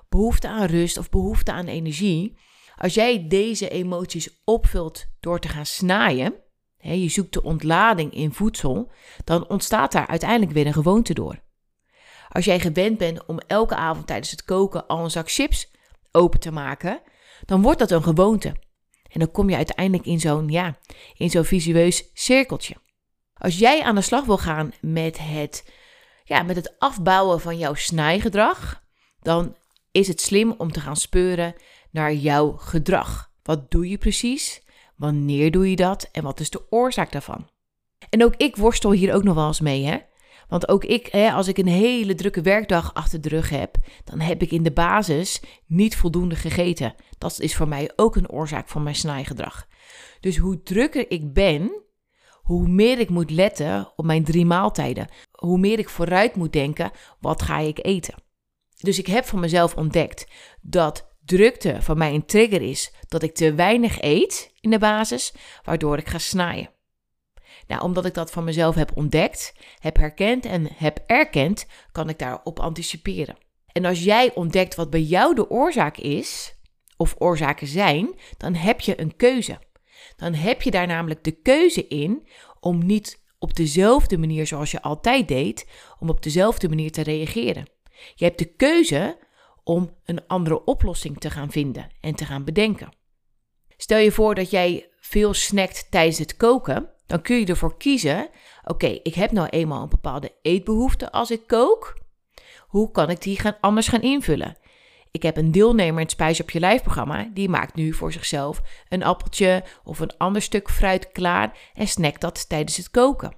behoefte 0.09 0.47
aan 0.47 0.65
rust 0.65 0.97
of 0.97 1.09
behoefte 1.09 1.51
aan 1.51 1.67
energie. 1.67 2.37
Als 2.75 2.93
jij 2.93 3.27
deze 3.27 3.69
emoties 3.69 4.41
opvult 4.43 5.05
door 5.19 5.39
te 5.39 5.47
gaan 5.47 5.65
snaaien, 5.65 6.33
hè, 6.77 6.93
je 6.93 7.09
zoekt 7.09 7.33
de 7.33 7.43
ontlading 7.43 8.13
in 8.13 8.33
voedsel, 8.33 8.91
dan 9.23 9.49
ontstaat 9.49 9.91
daar 9.91 10.07
uiteindelijk 10.07 10.51
weer 10.51 10.65
een 10.65 10.73
gewoonte 10.73 11.13
door. 11.13 11.49
Als 12.31 12.45
jij 12.45 12.59
gewend 12.59 12.97
bent 12.97 13.25
om 13.25 13.39
elke 13.47 13.75
avond 13.75 14.07
tijdens 14.07 14.31
het 14.31 14.45
koken 14.45 14.87
al 14.87 15.03
een 15.03 15.11
zak 15.11 15.31
chips 15.31 15.71
open 16.11 16.39
te 16.39 16.51
maken, 16.51 17.01
dan 17.45 17.61
wordt 17.61 17.79
dat 17.79 17.91
een 17.91 18.03
gewoonte. 18.03 18.55
En 19.11 19.19
dan 19.19 19.31
kom 19.31 19.49
je 19.49 19.55
uiteindelijk 19.55 20.05
in 20.05 20.19
zo'n 20.19 20.49
ja, 20.49 20.77
in 21.17 21.29
zo'n 21.29 21.45
visueus 21.45 22.03
cirkeltje. 22.13 22.75
Als 23.33 23.57
jij 23.57 23.83
aan 23.83 23.95
de 23.95 24.01
slag 24.01 24.25
wil 24.25 24.37
gaan 24.37 24.71
met 24.81 25.17
het, 25.17 25.71
ja, 26.23 26.43
met 26.43 26.55
het 26.55 26.79
afbouwen 26.79 27.41
van 27.41 27.57
jouw 27.57 27.73
snijgedrag, 27.73 28.83
dan 29.21 29.55
is 29.91 30.07
het 30.07 30.21
slim 30.21 30.53
om 30.57 30.71
te 30.71 30.79
gaan 30.79 30.95
speuren 30.95 31.55
naar 31.89 32.13
jouw 32.13 32.51
gedrag. 32.51 33.31
Wat 33.43 33.71
doe 33.71 33.89
je 33.89 33.97
precies? 33.97 34.61
Wanneer 34.95 35.51
doe 35.51 35.69
je 35.69 35.75
dat? 35.75 36.09
En 36.11 36.23
wat 36.23 36.39
is 36.39 36.49
de 36.49 36.65
oorzaak 36.69 37.11
daarvan? 37.11 37.49
En 38.09 38.23
ook 38.23 38.35
ik 38.35 38.55
worstel 38.55 38.91
hier 38.91 39.13
ook 39.13 39.23
nog 39.23 39.35
wel 39.35 39.47
eens 39.47 39.59
mee, 39.59 39.85
hè? 39.85 39.97
Want 40.51 40.67
ook 40.67 40.83
ik, 40.83 41.07
hè, 41.07 41.31
als 41.31 41.47
ik 41.47 41.57
een 41.57 41.67
hele 41.67 42.15
drukke 42.15 42.41
werkdag 42.41 42.93
achter 42.93 43.21
de 43.21 43.29
rug 43.29 43.49
heb, 43.49 43.75
dan 44.03 44.19
heb 44.19 44.41
ik 44.41 44.51
in 44.51 44.63
de 44.63 44.71
basis 44.71 45.41
niet 45.67 45.95
voldoende 45.95 46.35
gegeten. 46.35 46.95
Dat 47.17 47.39
is 47.39 47.55
voor 47.55 47.67
mij 47.67 47.91
ook 47.95 48.15
een 48.15 48.29
oorzaak 48.29 48.69
van 48.69 48.83
mijn 48.83 48.95
snijgedrag. 48.95 49.67
Dus 50.19 50.37
hoe 50.37 50.63
drukker 50.63 51.11
ik 51.11 51.33
ben, 51.33 51.83
hoe 52.41 52.67
meer 52.67 52.99
ik 52.99 53.09
moet 53.09 53.31
letten 53.31 53.93
op 53.95 54.05
mijn 54.05 54.23
drie 54.23 54.45
maaltijden. 54.45 55.07
Hoe 55.31 55.57
meer 55.57 55.79
ik 55.79 55.89
vooruit 55.89 56.35
moet 56.35 56.53
denken, 56.53 56.91
wat 57.19 57.41
ga 57.41 57.57
ik 57.57 57.85
eten? 57.85 58.15
Dus 58.77 58.99
ik 58.99 59.07
heb 59.07 59.25
voor 59.25 59.39
mezelf 59.39 59.75
ontdekt 59.75 60.31
dat 60.61 61.15
drukte 61.25 61.81
van 61.81 61.97
mij 61.97 62.13
een 62.13 62.25
trigger 62.25 62.61
is 62.61 62.93
dat 63.07 63.23
ik 63.23 63.35
te 63.35 63.53
weinig 63.53 64.01
eet 64.01 64.51
in 64.59 64.69
de 64.69 64.79
basis, 64.79 65.33
waardoor 65.63 65.97
ik 65.97 66.07
ga 66.07 66.17
snijden. 66.17 66.69
Nou, 67.71 67.83
omdat 67.83 68.05
ik 68.05 68.13
dat 68.13 68.31
van 68.31 68.43
mezelf 68.43 68.75
heb 68.75 68.91
ontdekt, 68.95 69.53
heb 69.79 69.97
herkend 69.97 70.45
en 70.45 70.67
heb 70.75 71.03
erkend, 71.05 71.65
kan 71.91 72.09
ik 72.09 72.19
daarop 72.19 72.59
anticiperen. 72.59 73.37
En 73.71 73.85
als 73.85 74.03
jij 74.03 74.33
ontdekt 74.33 74.75
wat 74.75 74.89
bij 74.89 75.01
jou 75.01 75.35
de 75.35 75.49
oorzaak 75.49 75.97
is, 75.97 76.55
of 76.97 77.15
oorzaken 77.17 77.67
zijn, 77.67 78.15
dan 78.37 78.55
heb 78.55 78.79
je 78.79 79.01
een 79.01 79.15
keuze. 79.15 79.59
Dan 80.15 80.33
heb 80.33 80.61
je 80.61 80.71
daar 80.71 80.87
namelijk 80.87 81.23
de 81.23 81.31
keuze 81.31 81.87
in 81.87 82.27
om 82.59 82.85
niet 82.85 83.23
op 83.39 83.55
dezelfde 83.55 84.17
manier 84.17 84.47
zoals 84.47 84.71
je 84.71 84.81
altijd 84.81 85.27
deed, 85.27 85.67
om 85.99 86.09
op 86.09 86.23
dezelfde 86.23 86.69
manier 86.69 86.91
te 86.91 87.03
reageren. 87.03 87.69
Je 88.15 88.25
hebt 88.25 88.39
de 88.39 88.55
keuze 88.55 89.17
om 89.63 89.95
een 90.05 90.27
andere 90.27 90.63
oplossing 90.63 91.19
te 91.19 91.29
gaan 91.29 91.51
vinden 91.51 91.91
en 92.01 92.15
te 92.15 92.25
gaan 92.25 92.43
bedenken. 92.43 92.93
Stel 93.77 93.97
je 93.97 94.11
voor 94.11 94.35
dat 94.35 94.49
jij 94.49 94.89
veel 94.99 95.33
snackt 95.33 95.91
tijdens 95.91 96.17
het 96.17 96.37
koken, 96.37 96.89
dan 97.11 97.21
kun 97.21 97.39
je 97.39 97.45
ervoor 97.45 97.77
kiezen: 97.77 98.29
oké, 98.63 98.87
ik 98.87 99.13
heb 99.13 99.31
nou 99.31 99.47
eenmaal 99.47 99.83
een 99.83 99.89
bepaalde 99.89 100.31
eetbehoefte 100.41 101.11
als 101.11 101.31
ik 101.31 101.47
kook. 101.47 101.99
Hoe 102.67 102.91
kan 102.91 103.09
ik 103.09 103.21
die 103.21 103.39
gaan, 103.39 103.57
anders 103.61 103.87
gaan 103.87 104.01
invullen? 104.01 104.57
Ik 105.11 105.23
heb 105.23 105.37
een 105.37 105.51
deelnemer 105.51 105.95
in 105.95 106.05
het 106.05 106.11
Spijs 106.11 106.41
op 106.41 106.49
je 106.49 106.59
Lijf 106.59 106.81
programma. 106.81 107.29
Die 107.33 107.49
maakt 107.49 107.75
nu 107.75 107.93
voor 107.93 108.11
zichzelf 108.11 108.61
een 108.89 109.03
appeltje 109.03 109.63
of 109.83 109.99
een 109.99 110.17
ander 110.17 110.41
stuk 110.41 110.69
fruit 110.69 111.11
klaar 111.11 111.57
en 111.73 111.87
snackt 111.87 112.21
dat 112.21 112.49
tijdens 112.49 112.77
het 112.77 112.89
koken. 112.89 113.35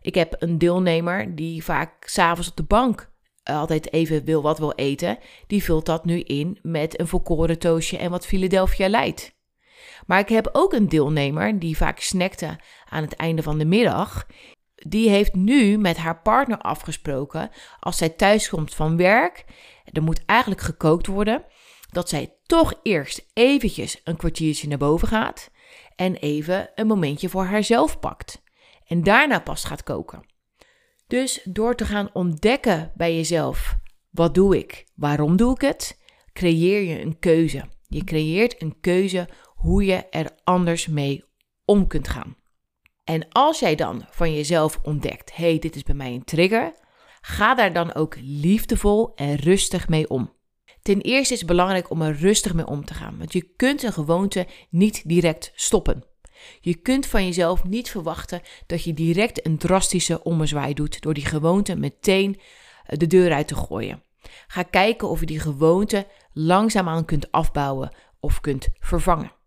Ik 0.00 0.14
heb 0.14 0.36
een 0.38 0.58
deelnemer 0.58 1.34
die 1.34 1.64
vaak 1.64 2.08
s'avonds 2.08 2.48
op 2.50 2.56
de 2.56 2.62
bank 2.62 3.10
altijd 3.42 3.92
even 3.92 4.24
wil 4.24 4.42
wat 4.42 4.58
wil 4.58 4.72
eten. 4.72 5.18
Die 5.46 5.64
vult 5.64 5.86
dat 5.86 6.04
nu 6.04 6.20
in 6.20 6.58
met 6.62 7.00
een 7.00 7.08
volkoren 7.08 7.58
toastje 7.58 7.98
en 7.98 8.10
wat 8.10 8.26
Philadelphia 8.26 8.88
Light. 8.88 9.38
Maar 10.10 10.18
ik 10.18 10.28
heb 10.28 10.48
ook 10.52 10.72
een 10.72 10.88
deelnemer 10.88 11.58
die 11.58 11.76
vaak 11.76 12.00
snackte 12.00 12.58
aan 12.88 13.02
het 13.02 13.14
einde 13.14 13.42
van 13.42 13.58
de 13.58 13.64
middag. 13.64 14.26
Die 14.74 15.08
heeft 15.08 15.34
nu 15.34 15.78
met 15.78 15.96
haar 15.96 16.22
partner 16.22 16.58
afgesproken 16.58 17.50
als 17.80 17.96
zij 17.96 18.08
thuiskomt 18.08 18.74
van 18.74 18.96
werk, 18.96 19.44
er 19.84 20.02
moet 20.02 20.24
eigenlijk 20.26 20.60
gekookt 20.60 21.06
worden, 21.06 21.44
dat 21.90 22.08
zij 22.08 22.36
toch 22.42 22.74
eerst 22.82 23.30
eventjes 23.32 24.00
een 24.04 24.16
kwartiertje 24.16 24.68
naar 24.68 24.78
boven 24.78 25.08
gaat 25.08 25.50
en 25.96 26.14
even 26.14 26.70
een 26.74 26.86
momentje 26.86 27.28
voor 27.28 27.44
haarzelf 27.44 28.00
pakt. 28.00 28.42
En 28.86 29.02
daarna 29.02 29.38
pas 29.38 29.64
gaat 29.64 29.82
koken. 29.82 30.26
Dus 31.06 31.40
door 31.44 31.74
te 31.74 31.84
gaan 31.84 32.10
ontdekken 32.12 32.92
bij 32.94 33.16
jezelf: 33.16 33.76
wat 34.10 34.34
doe 34.34 34.58
ik? 34.58 34.86
Waarom 34.94 35.36
doe 35.36 35.54
ik 35.54 35.60
het? 35.60 36.00
Creëer 36.32 36.82
je 36.82 37.00
een 37.00 37.18
keuze. 37.18 37.64
Je 37.88 38.04
creëert 38.04 38.62
een 38.62 38.80
keuze 38.80 39.28
hoe 39.60 39.84
je 39.84 40.08
er 40.08 40.30
anders 40.44 40.86
mee 40.86 41.24
om 41.64 41.86
kunt 41.86 42.08
gaan. 42.08 42.36
En 43.04 43.28
als 43.28 43.58
jij 43.58 43.74
dan 43.74 44.06
van 44.10 44.34
jezelf 44.34 44.78
ontdekt: 44.82 45.36
hey, 45.36 45.58
dit 45.58 45.76
is 45.76 45.82
bij 45.82 45.94
mij 45.94 46.14
een 46.14 46.24
trigger, 46.24 46.74
ga 47.20 47.54
daar 47.54 47.72
dan 47.72 47.94
ook 47.94 48.16
liefdevol 48.20 49.14
en 49.14 49.36
rustig 49.36 49.88
mee 49.88 50.08
om. 50.08 50.32
Ten 50.82 51.00
eerste 51.00 51.32
is 51.32 51.38
het 51.38 51.48
belangrijk 51.48 51.90
om 51.90 52.02
er 52.02 52.16
rustig 52.16 52.54
mee 52.54 52.66
om 52.66 52.84
te 52.84 52.94
gaan, 52.94 53.18
want 53.18 53.32
je 53.32 53.42
kunt 53.56 53.82
een 53.82 53.92
gewoonte 53.92 54.46
niet 54.70 55.08
direct 55.08 55.52
stoppen. 55.54 56.04
Je 56.60 56.74
kunt 56.74 57.06
van 57.06 57.24
jezelf 57.24 57.64
niet 57.64 57.90
verwachten 57.90 58.40
dat 58.66 58.84
je 58.84 58.94
direct 58.94 59.46
een 59.46 59.58
drastische 59.58 60.22
ommezwaai 60.22 60.74
doet 60.74 61.00
door 61.00 61.14
die 61.14 61.26
gewoonte 61.26 61.76
meteen 61.76 62.40
eh, 62.84 62.98
de 62.98 63.06
deur 63.06 63.32
uit 63.32 63.48
te 63.48 63.54
gooien. 63.54 64.02
Ga 64.46 64.62
kijken 64.62 65.08
of 65.08 65.20
je 65.20 65.26
die 65.26 65.40
gewoonte 65.40 66.06
langzaamaan 66.32 67.04
kunt 67.04 67.32
afbouwen 67.32 67.96
of 68.20 68.40
kunt 68.40 68.68
vervangen. 68.78 69.38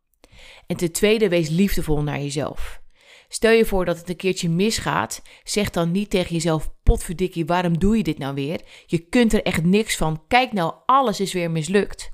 En 0.68 0.76
ten 0.76 0.92
tweede, 0.92 1.30
wees 1.30 1.50
liefdevol 1.50 2.02
naar 2.02 2.20
jezelf. 2.20 2.82
Stel 3.28 3.52
je 3.52 3.66
voor 3.66 3.86
dat 3.86 3.98
het 3.98 4.10
een 4.10 4.16
keertje 4.16 4.50
misgaat, 4.50 5.22
zeg 5.44 5.70
dan 5.70 5.92
niet 5.92 6.10
tegen 6.10 6.34
jezelf: 6.34 6.74
potverdikkie, 6.84 7.46
waarom 7.46 7.80
doe 7.80 7.98
je 7.98 8.04
dit 8.04 8.18
nou 8.18 8.34
weer? 8.34 8.62
Je 8.86 8.98
kunt 8.98 9.34
er 9.34 9.44
echt 9.44 9.64
niks 9.64 9.98
van. 9.98 10.24
Kijk 10.28 10.54
nou, 10.54 10.74
alles 10.86 11.20
is 11.20 11.34
weer 11.34 11.52
mislukt. 11.52 12.10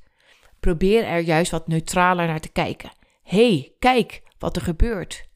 Probeer 0.60 1.04
er 1.04 1.20
juist 1.20 1.52
wat 1.52 1.68
neutraler 1.68 2.28
naar 2.28 2.40
te 2.40 2.52
kijken. 2.52 2.92
Hé, 3.24 3.50
hey, 3.50 3.74
kijk 3.80 4.22
wat 4.38 4.56
er 4.56 4.62
gebeurt. 4.62 5.28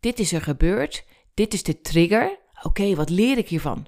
Dit 0.00 0.18
is 0.18 0.32
er 0.32 0.42
gebeurd, 0.42 1.04
dit 1.34 1.54
is 1.54 1.62
de 1.62 1.80
trigger. 1.80 2.38
Oké, 2.62 2.94
wat 2.94 3.10
leer 3.10 3.38
ik 3.38 3.48
hiervan? 3.48 3.86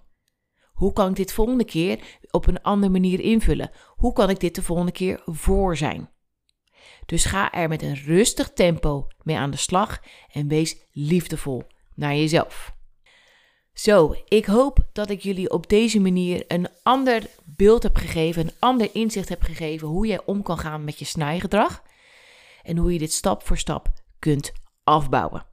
Hoe 0.73 0.93
kan 0.93 1.11
ik 1.11 1.17
dit 1.17 1.33
volgende 1.33 1.65
keer 1.65 1.99
op 2.31 2.47
een 2.47 2.63
andere 2.63 2.93
manier 2.93 3.21
invullen? 3.21 3.71
Hoe 3.87 4.13
kan 4.13 4.31
ik 4.31 4.41
dit 4.41 4.55
de 4.55 4.63
volgende 4.63 4.93
keer 4.93 5.23
voor 5.25 5.77
zijn? 5.77 6.11
Dus 7.09 7.25
ga 7.25 7.53
er 7.53 7.69
met 7.69 7.83
een 7.83 7.95
rustig 7.95 8.51
tempo 8.53 9.07
mee 9.23 9.37
aan 9.37 9.51
de 9.51 9.57
slag 9.57 10.01
en 10.33 10.49
wees 10.49 10.77
liefdevol 10.93 11.63
naar 11.95 12.15
jezelf. 12.15 12.73
Zo, 13.73 14.15
ik 14.29 14.47
hoop 14.47 14.79
dat 14.93 15.11
ik 15.11 15.21
jullie 15.21 15.51
op 15.51 15.69
deze 15.69 16.01
manier 16.01 16.45
een 16.49 16.69
ander 16.83 17.27
beeld 17.45 17.83
heb 17.83 17.97
gegeven, 17.97 18.43
een 18.43 18.55
ander 18.59 18.89
inzicht 18.93 19.29
heb 19.29 19.43
gegeven 19.43 19.89
hoe 19.89 20.07
jij 20.07 20.21
om 20.25 20.43
kan 20.43 20.59
gaan 20.59 20.85
met 20.85 20.99
je 20.99 21.05
snijgedrag 21.05 21.83
en 22.63 22.77
hoe 22.77 22.93
je 22.93 22.99
dit 22.99 23.13
stap 23.13 23.47
voor 23.47 23.59
stap 23.59 23.93
kunt 24.19 24.53
afbouwen. 24.85 25.47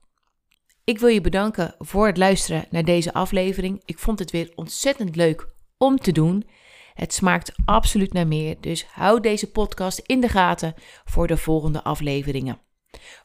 Ik 0.83 0.99
wil 0.99 1.09
je 1.09 1.21
bedanken 1.21 1.75
voor 1.79 2.07
het 2.07 2.17
luisteren 2.17 2.65
naar 2.69 2.83
deze 2.83 3.13
aflevering. 3.13 3.81
Ik 3.85 3.99
vond 3.99 4.19
het 4.19 4.31
weer 4.31 4.51
ontzettend 4.55 5.15
leuk 5.15 5.47
om 5.77 5.97
te 5.97 6.11
doen. 6.11 6.47
Het 6.95 7.13
smaakt 7.13 7.51
absoluut 7.65 8.13
naar 8.13 8.27
meer, 8.27 8.55
dus 8.59 8.85
hou 8.85 9.19
deze 9.19 9.51
podcast 9.51 9.99
in 9.99 10.21
de 10.21 10.29
gaten 10.29 10.73
voor 11.05 11.27
de 11.27 11.37
volgende 11.37 11.83
afleveringen. 11.83 12.59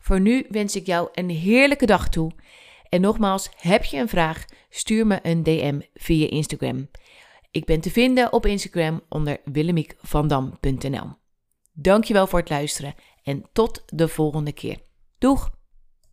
Voor 0.00 0.20
nu 0.20 0.46
wens 0.48 0.76
ik 0.76 0.86
jou 0.86 1.08
een 1.12 1.30
heerlijke 1.30 1.86
dag 1.86 2.08
toe. 2.08 2.32
En 2.88 3.00
nogmaals, 3.00 3.50
heb 3.56 3.84
je 3.84 3.98
een 3.98 4.08
vraag? 4.08 4.44
Stuur 4.68 5.06
me 5.06 5.18
een 5.22 5.42
DM 5.42 5.80
via 5.94 6.28
Instagram. 6.28 6.90
Ik 7.50 7.64
ben 7.64 7.80
te 7.80 7.90
vinden 7.90 8.32
op 8.32 8.46
Instagram 8.46 9.00
onder 9.08 9.40
willemiekvandam.nl. 9.44 11.10
Dankjewel 11.72 12.26
voor 12.26 12.38
het 12.38 12.50
luisteren 12.50 12.94
en 13.22 13.44
tot 13.52 13.82
de 13.86 14.08
volgende 14.08 14.52
keer. 14.52 14.78
Doeg! 15.18 15.59